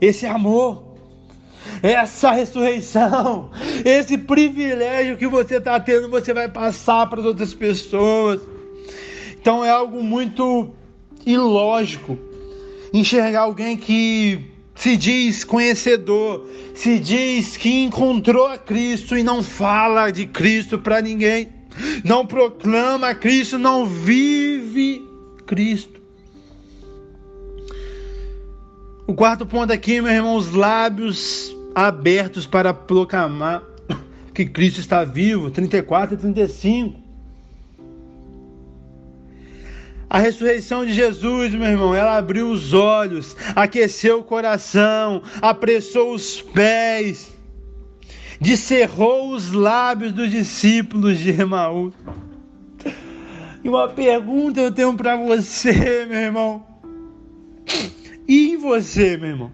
esse 0.00 0.26
amor 0.26 0.92
essa 1.82 2.32
ressurreição, 2.32 3.50
esse 3.84 4.18
privilégio 4.18 5.16
que 5.16 5.26
você 5.26 5.56
está 5.56 5.78
tendo, 5.78 6.08
você 6.08 6.32
vai 6.34 6.48
passar 6.48 7.06
para 7.06 7.20
as 7.20 7.26
outras 7.26 7.54
pessoas. 7.54 8.40
Então 9.40 9.64
é 9.64 9.70
algo 9.70 10.02
muito 10.02 10.70
ilógico 11.24 12.31
enxergar 12.92 13.40
alguém 13.40 13.76
que 13.76 14.40
se 14.74 14.96
diz 14.96 15.44
conhecedor, 15.44 16.48
se 16.74 16.98
diz 16.98 17.56
que 17.56 17.84
encontrou 17.84 18.46
a 18.46 18.58
Cristo 18.58 19.16
e 19.16 19.22
não 19.22 19.42
fala 19.42 20.10
de 20.10 20.26
Cristo 20.26 20.78
para 20.78 21.00
ninguém, 21.00 21.48
não 22.04 22.26
proclama 22.26 23.14
Cristo, 23.14 23.58
não 23.58 23.86
vive 23.86 25.02
Cristo. 25.46 26.00
O 29.06 29.14
quarto 29.14 29.44
ponto 29.44 29.72
aqui, 29.72 30.00
meu 30.00 30.12
irmão, 30.12 30.36
os 30.36 30.52
lábios 30.52 31.54
abertos 31.74 32.46
para 32.46 32.72
proclamar 32.72 33.62
que 34.32 34.46
Cristo 34.46 34.80
está 34.80 35.04
vivo, 35.04 35.50
34 35.50 36.14
e 36.14 36.18
35. 36.18 37.01
A 40.12 40.18
ressurreição 40.18 40.84
de 40.84 40.92
Jesus, 40.92 41.54
meu 41.54 41.70
irmão, 41.70 41.94
ela 41.94 42.18
abriu 42.18 42.50
os 42.50 42.74
olhos, 42.74 43.34
aqueceu 43.56 44.18
o 44.18 44.22
coração, 44.22 45.22
apressou 45.40 46.12
os 46.12 46.42
pés, 46.42 47.32
descerrou 48.38 49.30
os 49.30 49.50
lábios 49.52 50.12
dos 50.12 50.30
discípulos 50.30 51.18
de 51.18 51.30
Emaús. 51.30 51.94
E 53.64 53.68
uma 53.70 53.88
pergunta 53.88 54.60
eu 54.60 54.70
tenho 54.70 54.92
para 54.92 55.16
você, 55.16 56.04
meu 56.04 56.20
irmão. 56.20 56.66
E 58.28 58.50
em 58.52 58.58
você, 58.58 59.16
meu 59.16 59.30
irmão? 59.30 59.52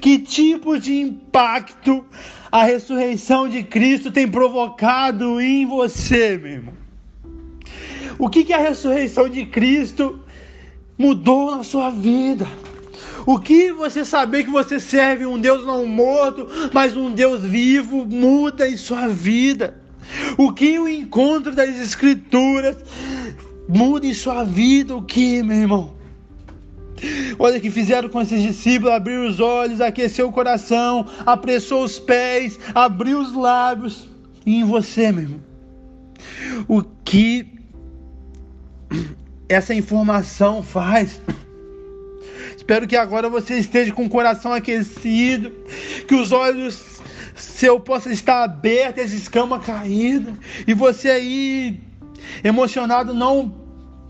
Que 0.00 0.20
tipo 0.20 0.78
de 0.78 0.94
impacto 0.94 2.02
a 2.50 2.64
ressurreição 2.64 3.46
de 3.46 3.62
Cristo 3.62 4.10
tem 4.10 4.26
provocado 4.26 5.38
em 5.38 5.66
você, 5.66 6.38
meu 6.38 6.50
irmão? 6.50 6.81
O 8.22 8.30
que, 8.30 8.44
que 8.44 8.52
a 8.52 8.58
ressurreição 8.58 9.28
de 9.28 9.44
Cristo 9.44 10.20
mudou 10.96 11.56
na 11.56 11.64
sua 11.64 11.90
vida? 11.90 12.46
O 13.26 13.36
que 13.36 13.72
você 13.72 14.04
saber 14.04 14.44
que 14.44 14.50
você 14.50 14.78
serve 14.78 15.26
um 15.26 15.40
Deus 15.40 15.66
não 15.66 15.84
morto, 15.86 16.46
mas 16.72 16.96
um 16.96 17.10
Deus 17.10 17.42
vivo, 17.42 18.06
muda 18.06 18.68
em 18.68 18.76
sua 18.76 19.08
vida? 19.08 19.76
O 20.38 20.52
que 20.52 20.78
o 20.78 20.86
encontro 20.86 21.52
das 21.52 21.76
Escrituras 21.80 22.76
muda 23.68 24.06
em 24.06 24.14
sua 24.14 24.44
vida? 24.44 24.94
O 24.94 25.02
que, 25.02 25.42
meu 25.42 25.56
irmão? 25.56 25.94
Olha 27.40 27.58
o 27.58 27.60
que 27.60 27.72
fizeram 27.72 28.08
com 28.08 28.22
esses 28.22 28.40
discípulos: 28.40 28.94
abriu 28.94 29.26
os 29.26 29.40
olhos, 29.40 29.80
aqueceu 29.80 30.28
o 30.28 30.32
coração, 30.32 31.08
apressou 31.26 31.82
os 31.82 31.98
pés, 31.98 32.56
abriu 32.72 33.18
os 33.18 33.34
lábios. 33.34 34.08
E 34.46 34.60
em 34.60 34.64
você, 34.64 35.10
meu 35.10 35.24
irmão, 35.24 35.40
o 36.68 36.84
que 37.04 37.61
essa 39.52 39.74
informação 39.74 40.62
faz? 40.62 41.20
Espero 42.56 42.86
que 42.86 42.96
agora 42.96 43.28
você 43.28 43.58
esteja 43.58 43.92
com 43.92 44.04
o 44.04 44.08
coração 44.08 44.52
aquecido, 44.52 45.50
que 46.06 46.14
os 46.14 46.32
olhos 46.32 46.92
seu 47.34 47.80
possam 47.80 48.12
estar 48.12 48.44
abertos, 48.44 49.04
as 49.04 49.12
escamas 49.12 49.64
caídas, 49.64 50.34
e 50.66 50.74
você 50.74 51.10
aí 51.10 51.80
emocionado 52.44 53.12
não 53.12 53.54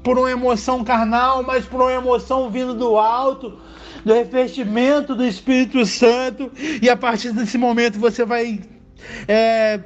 por 0.02 0.18
uma 0.18 0.30
emoção 0.30 0.82
carnal, 0.84 1.42
mas 1.42 1.64
por 1.64 1.80
uma 1.80 1.92
emoção 1.92 2.50
vindo 2.50 2.74
do 2.74 2.96
alto, 2.96 3.58
do 4.04 4.12
revestimento 4.12 5.14
do 5.14 5.24
Espírito 5.24 5.86
Santo. 5.86 6.50
E 6.82 6.90
a 6.90 6.96
partir 6.96 7.32
desse 7.32 7.56
momento 7.56 7.98
você 7.98 8.24
vai 8.24 8.60
é, 9.28 9.80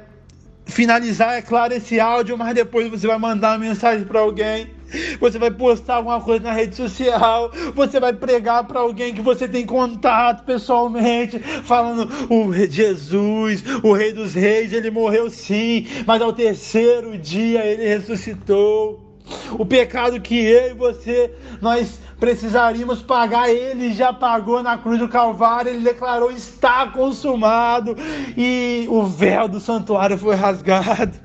finalizar, 0.67 1.35
é 1.35 1.41
claro, 1.41 1.73
esse 1.73 1.99
áudio, 1.99 2.37
mas 2.37 2.53
depois 2.53 2.89
você 2.89 3.07
vai 3.07 3.17
mandar 3.17 3.53
uma 3.53 3.65
mensagem 3.65 4.05
para 4.05 4.19
alguém. 4.19 4.75
Você 5.19 5.37
vai 5.37 5.51
postar 5.51 5.95
alguma 5.95 6.21
coisa 6.21 6.45
na 6.45 6.53
rede 6.53 6.75
social, 6.75 7.51
você 7.75 7.99
vai 7.99 8.13
pregar 8.13 8.63
para 8.63 8.79
alguém 8.79 9.13
que 9.13 9.21
você 9.21 9.45
tem 9.45 9.65
contato 9.65 10.45
pessoalmente, 10.45 11.39
falando: 11.39 12.09
o 12.29 12.53
Jesus, 12.53 13.63
o 13.83 13.91
Rei 13.91 14.13
dos 14.13 14.33
Reis, 14.33 14.71
ele 14.71 14.89
morreu 14.89 15.29
sim, 15.29 15.85
mas 16.05 16.21
ao 16.21 16.31
terceiro 16.31 17.17
dia 17.17 17.65
ele 17.65 17.85
ressuscitou. 17.85 19.05
O 19.51 19.65
pecado 19.65 20.21
que 20.21 20.37
eu 20.37 20.71
e 20.71 20.73
você, 20.73 21.33
nós 21.59 21.99
precisaríamos 22.19 23.01
pagar, 23.01 23.49
ele 23.49 23.93
já 23.93 24.11
pagou 24.11 24.61
na 24.63 24.77
cruz 24.77 24.99
do 24.99 25.07
Calvário, 25.07 25.71
ele 25.71 25.83
declarou: 25.83 26.31
está 26.31 26.87
consumado, 26.87 27.95
e 28.35 28.85
o 28.89 29.05
véu 29.05 29.47
do 29.47 29.59
santuário 29.59 30.17
foi 30.17 30.35
rasgado. 30.35 31.19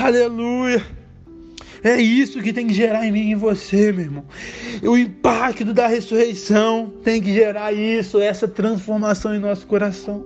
Aleluia. 0.00 0.84
É 1.82 1.96
isso 1.96 2.42
que 2.42 2.52
tem 2.52 2.66
que 2.66 2.74
gerar 2.74 3.06
em 3.06 3.12
mim 3.12 3.20
e 3.20 3.32
em 3.32 3.36
você, 3.36 3.90
meu 3.90 4.04
irmão. 4.04 4.24
O 4.82 4.96
impacto 4.96 5.72
da 5.72 5.86
ressurreição 5.86 6.92
tem 7.02 7.22
que 7.22 7.32
gerar 7.32 7.72
isso, 7.72 8.20
essa 8.20 8.46
transformação 8.46 9.34
em 9.34 9.38
nosso 9.38 9.66
coração. 9.66 10.24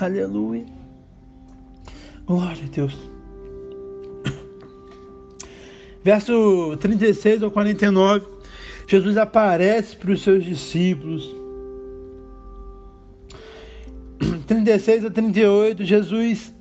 Aleluia. 0.00 0.66
Glória 2.26 2.64
a 2.64 2.68
Deus. 2.68 3.13
Verso 6.04 6.76
36 6.80 7.42
ao 7.42 7.50
49, 7.50 8.26
Jesus 8.86 9.16
aparece 9.16 9.96
para 9.96 10.12
os 10.12 10.22
seus 10.22 10.44
discípulos. 10.44 11.34
36 14.46 15.06
a 15.06 15.10
38, 15.10 15.82
Jesus 15.82 16.52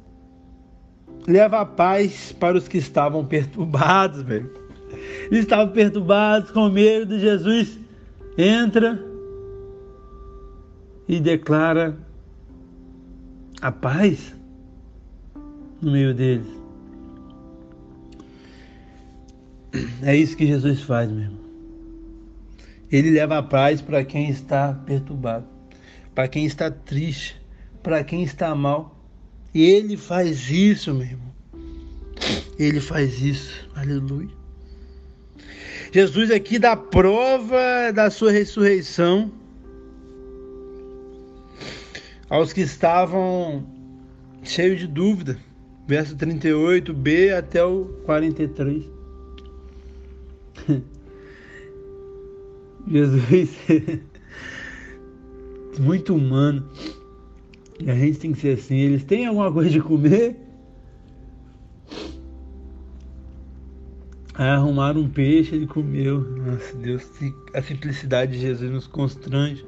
leva 1.27 1.59
a 1.59 1.65
paz 1.65 2.31
para 2.39 2.57
os 2.57 2.69
que 2.69 2.77
estavam 2.77 3.25
perturbados, 3.25 4.21
velho. 4.21 4.49
Estavam 5.29 5.73
perturbados, 5.73 6.49
com 6.51 6.69
medo. 6.69 7.19
Jesus 7.19 7.77
entra 8.37 9.03
e 11.05 11.19
declara 11.19 11.97
a 13.61 13.71
paz 13.73 14.33
no 15.81 15.91
meio 15.91 16.13
deles. 16.13 16.62
É 20.03 20.15
isso 20.15 20.37
que 20.37 20.45
Jesus 20.45 20.81
faz, 20.81 21.09
meu 21.09 21.21
irmão. 21.21 21.43
Ele 22.91 23.09
leva 23.09 23.39
a 23.39 23.43
paz 23.43 23.81
para 23.81 24.03
quem 24.03 24.29
está 24.29 24.73
perturbado, 24.85 25.47
para 26.13 26.27
quem 26.27 26.45
está 26.45 26.69
triste, 26.69 27.41
para 27.81 28.03
quem 28.03 28.23
está 28.23 28.53
mal. 28.53 28.95
E 29.53 29.63
ele 29.63 29.97
faz 29.97 30.49
isso, 30.49 30.93
meu 30.93 31.07
irmão. 31.07 31.33
Ele 32.59 32.79
faz 32.79 33.19
isso. 33.21 33.67
Aleluia. 33.75 34.29
Jesus 35.91 36.31
aqui 36.31 36.59
dá 36.59 36.75
prova 36.75 37.91
da 37.93 38.09
sua 38.09 38.31
ressurreição 38.31 39.31
aos 42.29 42.51
que 42.51 42.61
estavam 42.61 43.65
cheios 44.43 44.79
de 44.79 44.87
dúvida 44.87 45.37
verso 45.87 46.15
38b 46.15 47.37
até 47.37 47.63
o 47.63 47.85
43. 48.05 49.02
Jesus 52.87 53.21
muito 55.79 56.15
humano. 56.15 56.63
E 57.79 57.89
a 57.89 57.95
gente 57.95 58.19
tem 58.19 58.33
que 58.33 58.39
ser 58.39 58.57
assim. 58.57 58.77
Eles 58.77 59.03
têm 59.03 59.25
alguma 59.25 59.51
coisa 59.51 59.69
de 59.69 59.81
comer? 59.81 60.35
Aí 64.35 64.47
arrumaram 64.47 65.01
um 65.01 65.09
peixe, 65.09 65.55
ele 65.55 65.67
comeu. 65.67 66.21
Nossa 66.21 66.75
Deus, 66.77 67.07
a 67.53 67.61
simplicidade 67.61 68.33
de 68.33 68.39
Jesus 68.39 68.71
nos 68.71 68.87
constrange. 68.87 69.65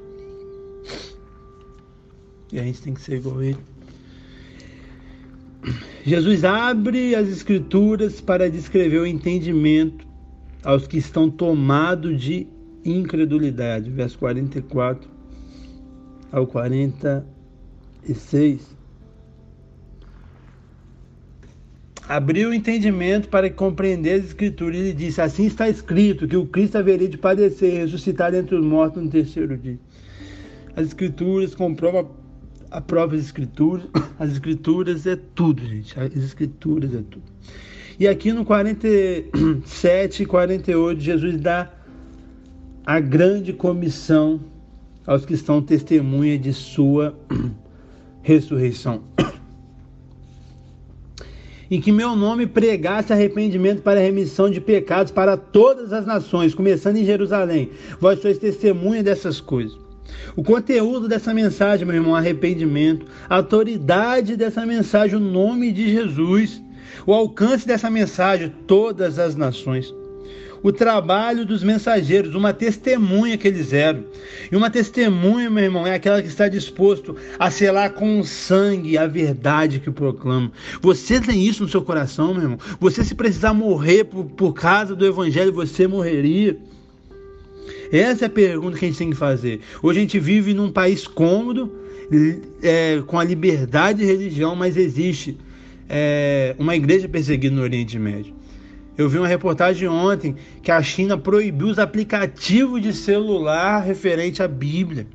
E 2.51 2.59
a 2.59 2.63
gente 2.63 2.81
tem 2.81 2.93
que 2.93 3.01
ser 3.01 3.17
igual 3.17 3.39
a 3.39 3.45
ele. 3.45 3.57
Jesus 6.03 6.43
abre 6.43 7.15
as 7.15 7.27
Escrituras 7.27 8.21
para 8.21 8.49
descrever 8.49 8.99
o 8.99 9.05
entendimento 9.07 10.05
aos 10.65 10.87
que 10.87 10.97
estão 10.97 11.29
tomados 11.29 12.19
de 12.19 12.47
incredulidade. 12.83 13.89
Verso 13.89 14.19
44 14.19 15.09
ao 16.31 16.45
46. 16.45 18.75
abriu 22.07 22.49
o 22.49 22.53
entendimento 22.53 23.29
para 23.29 23.49
compreender 23.49 24.19
as 24.19 24.25
escrituras. 24.25 24.77
Ele 24.77 24.93
disse: 24.93 25.21
Assim 25.21 25.45
está 25.45 25.69
escrito 25.69 26.27
que 26.27 26.37
o 26.37 26.45
Cristo 26.45 26.77
haveria 26.77 27.09
de 27.09 27.17
padecer 27.17 27.73
e 27.73 27.77
ressuscitar 27.77 28.33
entre 28.33 28.55
os 28.55 28.65
mortos 28.65 29.03
no 29.03 29.09
terceiro 29.09 29.57
dia. 29.57 29.79
As 30.75 30.87
escrituras 30.87 31.55
comprovam 31.55 32.11
a 32.69 32.81
própria 32.81 33.17
escritura. 33.17 33.83
As 34.19 34.31
escrituras 34.31 35.05
é 35.05 35.15
tudo, 35.15 35.65
gente. 35.65 35.99
As 35.99 36.15
escrituras 36.15 36.93
é 36.93 37.03
tudo. 37.09 37.23
E 37.97 38.09
aqui 38.09 38.33
no 38.33 38.43
47 38.43 40.23
e 40.23 40.25
48, 40.25 40.99
Jesus 40.99 41.39
dá 41.39 41.71
a 42.85 42.99
grande 42.99 43.53
comissão 43.53 44.41
aos 45.07 45.25
que 45.25 45.33
estão 45.33 45.61
testemunha 45.61 46.37
de 46.37 46.51
sua 46.51 47.15
ressurreição. 48.21 49.01
em 51.71 51.79
que 51.79 51.91
meu 51.91 52.17
nome 52.17 52.45
pregasse 52.45 53.13
arrependimento 53.13 53.81
para 53.81 54.01
remissão 54.01 54.49
de 54.49 54.59
pecados 54.59 55.13
para 55.13 55.37
todas 55.37 55.93
as 55.93 56.05
nações, 56.05 56.53
começando 56.53 56.97
em 56.97 57.05
Jerusalém. 57.05 57.71
Vós 58.01 58.19
sois 58.19 58.37
testemunha 58.37 59.01
dessas 59.01 59.39
coisas. 59.39 59.77
O 60.35 60.43
conteúdo 60.43 61.07
dessa 61.07 61.33
mensagem, 61.33 61.85
meu 61.85 61.95
irmão, 61.95 62.13
arrependimento, 62.13 63.05
a 63.29 63.37
autoridade 63.37 64.35
dessa 64.35 64.65
mensagem, 64.65 65.15
o 65.15 65.19
nome 65.19 65.71
de 65.71 65.89
Jesus, 65.89 66.61
o 67.05 67.13
alcance 67.13 67.67
dessa 67.67 67.89
mensagem, 67.89 68.53
todas 68.67 69.19
as 69.19 69.35
nações 69.35 69.93
o 70.65 70.71
trabalho 70.71 71.45
dos 71.45 71.63
mensageiros, 71.63 72.33
uma 72.33 72.51
testemunha 72.51 73.37
que 73.37 73.47
eles 73.47 73.71
eram. 73.71 74.03
E 74.51 74.55
uma 74.55 74.67
testemunha, 74.67 75.47
meu 75.47 75.63
irmão, 75.63 75.85
é 75.85 75.93
aquela 75.93 76.23
que 76.23 76.27
está 76.27 76.47
disposto 76.47 77.15
a 77.37 77.51
selar 77.51 77.93
com 77.93 78.23
sangue 78.23 78.97
a 78.97 79.05
verdade 79.05 79.79
que 79.79 79.91
proclama. 79.91 80.51
Você 80.81 81.21
tem 81.21 81.45
isso 81.45 81.61
no 81.61 81.69
seu 81.69 81.83
coração, 81.83 82.33
meu 82.33 82.41
irmão? 82.41 82.59
Você, 82.79 83.03
se 83.03 83.13
precisar 83.13 83.53
morrer 83.53 84.05
por, 84.05 84.25
por 84.25 84.53
causa 84.53 84.95
do 84.95 85.05
evangelho, 85.05 85.53
você 85.53 85.85
morreria. 85.85 86.57
Essa 87.91 88.25
é 88.25 88.27
a 88.27 88.31
pergunta 88.31 88.75
que 88.75 88.85
a 88.85 88.87
gente 88.87 88.97
tem 88.97 89.11
que 89.11 89.15
fazer. 89.15 89.61
Hoje 89.83 89.99
a 89.99 90.01
gente 90.01 90.17
vive 90.17 90.55
num 90.55 90.71
país 90.71 91.05
cômodo, 91.05 91.71
é, 92.63 93.03
com 93.05 93.19
a 93.19 93.23
liberdade 93.23 93.99
de 93.99 94.05
religião, 94.05 94.55
mas 94.55 94.77
existe 94.77 95.37
é, 95.89 96.55
uma 96.57 96.75
igreja 96.75 97.07
perseguida 97.07 97.55
no 97.55 97.61
Oriente 97.61 97.97
Médio. 97.97 98.33
Eu 98.97 99.09
vi 99.09 99.17
uma 99.17 99.27
reportagem 99.27 99.87
ontem 99.87 100.35
que 100.63 100.71
a 100.71 100.81
China 100.81 101.17
proibiu 101.17 101.67
os 101.67 101.79
aplicativos 101.79 102.81
de 102.81 102.93
celular 102.93 103.81
referente 103.81 104.41
à 104.41 104.47
Bíblia. 104.47 105.05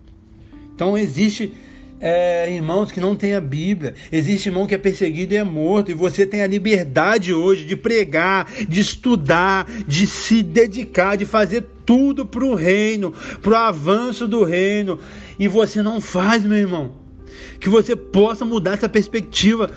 Então 0.75 0.99
existe 0.99 1.53
é, 2.01 2.51
irmãos 2.51 2.91
que 2.91 3.01
não 3.01 3.15
têm 3.15 3.35
a 3.35 3.41
Bíblia, 3.41 3.95
existe 4.11 4.49
irmão 4.49 4.67
que 4.67 4.75
é 4.75 4.79
perseguido 4.79 5.35
e 5.35 5.37
é 5.37 5.45
morto, 5.45 5.91
e 5.91 5.95
você 5.95 6.27
tem 6.27 6.43
a 6.43 6.47
liberdade 6.47 7.33
hoje 7.35 7.65
de 7.65 7.77
pregar, 7.77 8.51
de 8.67 8.81
estudar, 8.81 9.67
de 9.87 10.07
se 10.07 10.43
dedicar, 10.43 11.17
de 11.17 11.27
fazer 11.27 11.65
tudo 11.85 12.25
para 12.25 12.45
o 12.45 12.55
reino, 12.55 13.13
para 13.43 13.53
o 13.53 13.57
avanço 13.57 14.27
do 14.27 14.45
reino, 14.45 14.99
e 15.39 15.47
você 15.47 15.83
não 15.83 16.01
faz, 16.01 16.43
meu 16.43 16.59
irmão. 16.59 16.93
Que 17.59 17.69
você 17.69 17.95
possa 17.95 18.45
mudar 18.45 18.75
essa 18.75 18.89
perspectiva 18.89 19.71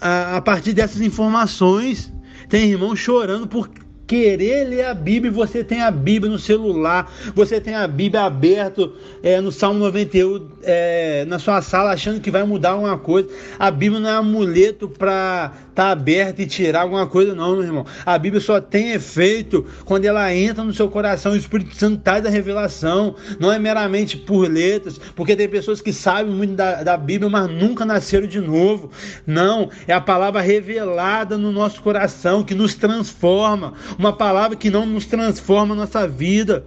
a, 0.00 0.40
partir 0.40 0.72
dessas 0.72 1.00
informações. 1.00 2.12
Tem 2.48 2.70
irmão 2.70 2.96
chorando 2.96 3.46
por 3.46 3.68
querer 4.08 4.64
ler 4.64 4.86
a 4.86 4.94
Bíblia, 4.94 5.30
você 5.30 5.62
tem 5.62 5.82
a 5.82 5.90
Bíblia 5.90 6.32
no 6.32 6.38
celular, 6.38 7.12
você 7.34 7.60
tem 7.60 7.74
a 7.74 7.86
Bíblia 7.86 8.22
aberto 8.22 8.94
é, 9.22 9.38
no 9.38 9.52
Salmo 9.52 9.78
91 9.80 10.48
é, 10.62 11.26
na 11.26 11.38
sua 11.38 11.60
sala 11.60 11.92
achando 11.92 12.18
que 12.18 12.30
vai 12.30 12.42
mudar 12.42 12.70
alguma 12.70 12.96
coisa. 12.96 13.28
A 13.58 13.70
Bíblia 13.70 14.00
não 14.00 14.08
é 14.08 14.14
amuleto 14.14 14.88
para 14.88 15.52
estar 15.68 15.84
tá 15.84 15.90
aberta 15.90 16.42
e 16.42 16.46
tirar 16.46 16.82
alguma 16.82 17.06
coisa, 17.06 17.34
não, 17.34 17.52
meu 17.52 17.64
irmão. 17.64 17.86
A 18.04 18.18
Bíblia 18.18 18.40
só 18.40 18.60
tem 18.60 18.92
efeito 18.92 19.66
quando 19.84 20.06
ela 20.06 20.34
entra 20.34 20.64
no 20.64 20.72
seu 20.72 20.88
coração. 20.88 21.32
O 21.32 21.36
Espírito 21.36 21.76
Santo 21.76 22.00
traz 22.02 22.24
a 22.24 22.30
revelação, 22.30 23.14
não 23.38 23.52
é 23.52 23.58
meramente 23.58 24.16
por 24.16 24.50
letras, 24.50 24.98
porque 25.14 25.36
tem 25.36 25.48
pessoas 25.48 25.82
que 25.82 25.92
sabem 25.92 26.32
muito 26.32 26.54
da, 26.54 26.82
da 26.82 26.96
Bíblia, 26.96 27.30
mas 27.30 27.50
nunca 27.50 27.84
nasceram 27.84 28.26
de 28.26 28.40
novo. 28.40 28.90
Não, 29.26 29.70
é 29.86 29.92
a 29.92 30.00
palavra 30.00 30.40
revelada 30.40 31.36
no 31.36 31.52
nosso 31.52 31.82
coração 31.82 32.42
que 32.42 32.54
nos 32.54 32.74
transforma 32.74 33.74
uma 33.98 34.12
palavra 34.12 34.56
que 34.56 34.70
não 34.70 34.86
nos 34.86 35.04
transforma 35.04 35.74
a 35.74 35.78
nossa 35.78 36.06
vida. 36.06 36.64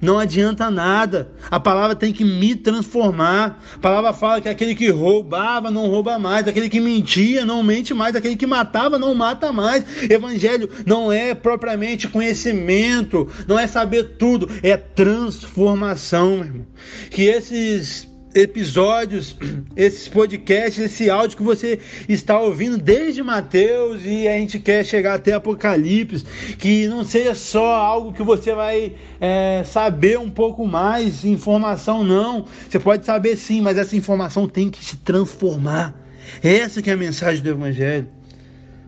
Não 0.00 0.16
adianta 0.16 0.70
nada. 0.70 1.32
A 1.50 1.58
palavra 1.58 1.94
tem 1.96 2.12
que 2.12 2.24
me 2.24 2.54
transformar. 2.54 3.60
A 3.74 3.78
palavra 3.78 4.12
fala 4.12 4.40
que 4.40 4.48
aquele 4.48 4.74
que 4.74 4.88
roubava 4.90 5.72
não 5.72 5.88
rouba 5.88 6.18
mais, 6.18 6.46
aquele 6.46 6.68
que 6.68 6.80
mentia 6.80 7.44
não 7.44 7.64
mente 7.64 7.92
mais, 7.92 8.14
aquele 8.14 8.36
que 8.36 8.46
matava 8.46 8.96
não 8.98 9.12
mata 9.14 9.52
mais. 9.52 9.84
Evangelho 10.08 10.70
não 10.86 11.12
é 11.12 11.34
propriamente 11.34 12.06
conhecimento, 12.06 13.28
não 13.46 13.58
é 13.58 13.66
saber 13.66 14.16
tudo, 14.16 14.48
é 14.62 14.76
transformação, 14.76 16.36
meu 16.36 16.44
irmão. 16.44 16.66
Que 17.10 17.22
esses 17.24 18.08
episódios, 18.34 19.36
esses 19.76 20.08
podcasts, 20.08 20.78
esse 20.78 21.10
áudio 21.10 21.36
que 21.36 21.42
você 21.42 21.80
está 22.08 22.38
ouvindo 22.40 22.76
desde 22.76 23.22
Mateus 23.22 24.02
e 24.04 24.28
a 24.28 24.32
gente 24.32 24.58
quer 24.58 24.84
chegar 24.84 25.14
até 25.14 25.32
Apocalipse, 25.32 26.24
que 26.58 26.86
não 26.88 27.04
seja 27.04 27.34
só 27.34 27.74
algo 27.74 28.12
que 28.12 28.22
você 28.22 28.54
vai 28.54 28.94
é, 29.20 29.62
saber 29.64 30.18
um 30.18 30.30
pouco 30.30 30.66
mais, 30.66 31.24
informação 31.24 32.04
não. 32.04 32.46
Você 32.68 32.78
pode 32.78 33.04
saber 33.04 33.36
sim, 33.36 33.60
mas 33.60 33.78
essa 33.78 33.96
informação 33.96 34.48
tem 34.48 34.70
que 34.70 34.84
se 34.84 34.96
transformar. 34.96 35.94
Essa 36.42 36.82
que 36.82 36.90
é 36.90 36.92
a 36.92 36.96
mensagem 36.96 37.42
do 37.42 37.48
Evangelho. 37.50 38.08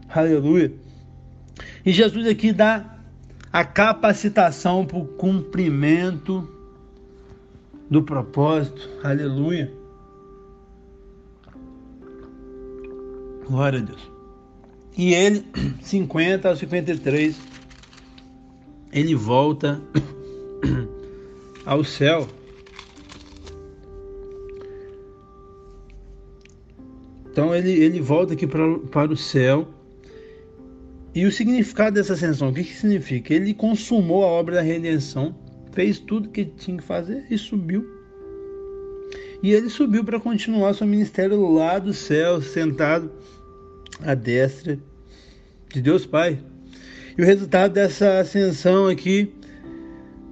Aleluia. 0.09 0.73
E 1.85 1.93
Jesus 1.93 2.27
aqui 2.27 2.53
dá 2.53 2.99
a 3.53 3.65
capacitação 3.65 4.85
para 4.85 4.99
o 4.99 5.07
cumprimento 5.07 6.49
do 7.91 8.03
propósito. 8.03 8.89
Aleluia. 9.03 9.71
Glória 13.49 13.81
a 13.81 13.83
Deus. 13.83 14.11
E 14.97 15.13
ele, 15.13 15.45
50 15.83 16.49
ao 16.49 16.57
53, 16.57 17.37
ele 18.93 19.15
volta 19.17 19.83
ao 21.67 21.83
céu. 21.83 22.29
Então 27.33 27.55
ele, 27.55 27.73
ele 27.73 28.01
volta 28.01 28.35
aqui 28.35 28.47
para, 28.47 28.79
para 28.79 29.13
o 29.13 29.17
céu. 29.17 29.67
E 31.13 31.27
o 31.27 31.33
significado 31.33 31.95
dessa 31.95 32.13
ascensão, 32.13 32.51
o 32.51 32.55
que, 32.55 32.63
que 32.63 32.77
significa? 32.77 33.35
Ele 33.35 33.53
consumou 33.53 34.23
a 34.23 34.29
obra 34.29 34.57
da 34.57 34.61
redenção 34.61 35.35
fez 35.73 35.99
tudo 35.99 36.29
que 36.29 36.45
tinha 36.45 36.77
que 36.77 36.85
fazer 36.85 37.25
e 37.31 37.39
subiu. 37.39 37.87
E 39.43 39.53
ele 39.53 39.71
subiu 39.71 40.05
para 40.05 40.21
continuar 40.21 40.75
seu 40.75 40.87
ministério 40.87 41.51
lá 41.51 41.79
do 41.79 41.95
céu, 41.95 42.43
sentado 42.43 43.11
à 44.03 44.15
destra 44.15 44.79
de 45.73 45.81
Deus 45.81 46.05
Pai. 46.05 46.39
E 47.17 47.23
o 47.23 47.25
resultado 47.25 47.73
dessa 47.73 48.21
ascensão 48.21 48.87
aqui, 48.87 49.33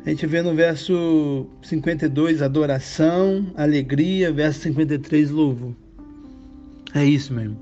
a 0.05 0.11
gente 0.11 0.27
vê 0.27 0.43
no 0.43 0.55
verso 0.55 1.47
52, 1.63 2.43
adoração, 2.43 3.51
alegria, 3.57 4.33
verso 4.33 4.61
53, 4.61 5.31
louvor. 5.31 5.75
É 6.95 7.05
isso 7.05 7.33
mesmo. 7.33 7.59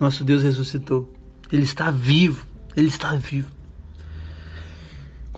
Nosso 0.00 0.24
Deus 0.24 0.42
ressuscitou. 0.42 1.12
Ele 1.52 1.62
está 1.62 1.90
vivo. 1.90 2.46
Ele 2.76 2.88
está 2.88 3.14
vivo. 3.14 3.57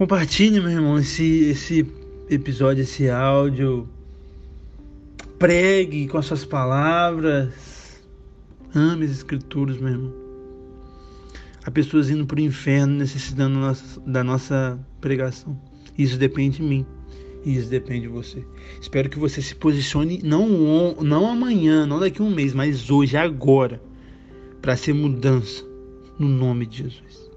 Compartilhe, 0.00 0.62
meu 0.62 0.70
irmão, 0.70 0.98
esse, 0.98 1.50
esse 1.50 1.86
episódio, 2.30 2.80
esse 2.84 3.10
áudio. 3.10 3.86
Pregue 5.38 6.08
com 6.08 6.16
as 6.16 6.24
suas 6.24 6.42
palavras. 6.42 8.00
Ame 8.74 9.04
as 9.04 9.10
escrituras, 9.10 9.76
meu 9.76 9.90
irmão. 9.90 10.14
Há 11.66 11.70
pessoas 11.70 12.08
indo 12.08 12.24
para 12.24 12.38
o 12.38 12.40
inferno 12.40 12.94
necessitando 12.94 13.60
da 14.06 14.24
nossa 14.24 14.80
pregação. 15.02 15.60
Isso 15.98 16.16
depende 16.16 16.56
de 16.56 16.62
mim. 16.62 16.86
Isso 17.44 17.68
depende 17.68 18.06
de 18.06 18.08
você. 18.08 18.42
Espero 18.80 19.10
que 19.10 19.18
você 19.18 19.42
se 19.42 19.54
posicione 19.54 20.22
não, 20.24 20.94
não 21.02 21.30
amanhã, 21.30 21.84
não 21.84 22.00
daqui 22.00 22.22
a 22.22 22.24
um 22.24 22.34
mês, 22.34 22.54
mas 22.54 22.88
hoje, 22.88 23.18
agora, 23.18 23.78
para 24.62 24.78
ser 24.78 24.94
mudança. 24.94 25.62
No 26.18 26.26
nome 26.26 26.64
de 26.64 26.84
Jesus. 26.84 27.29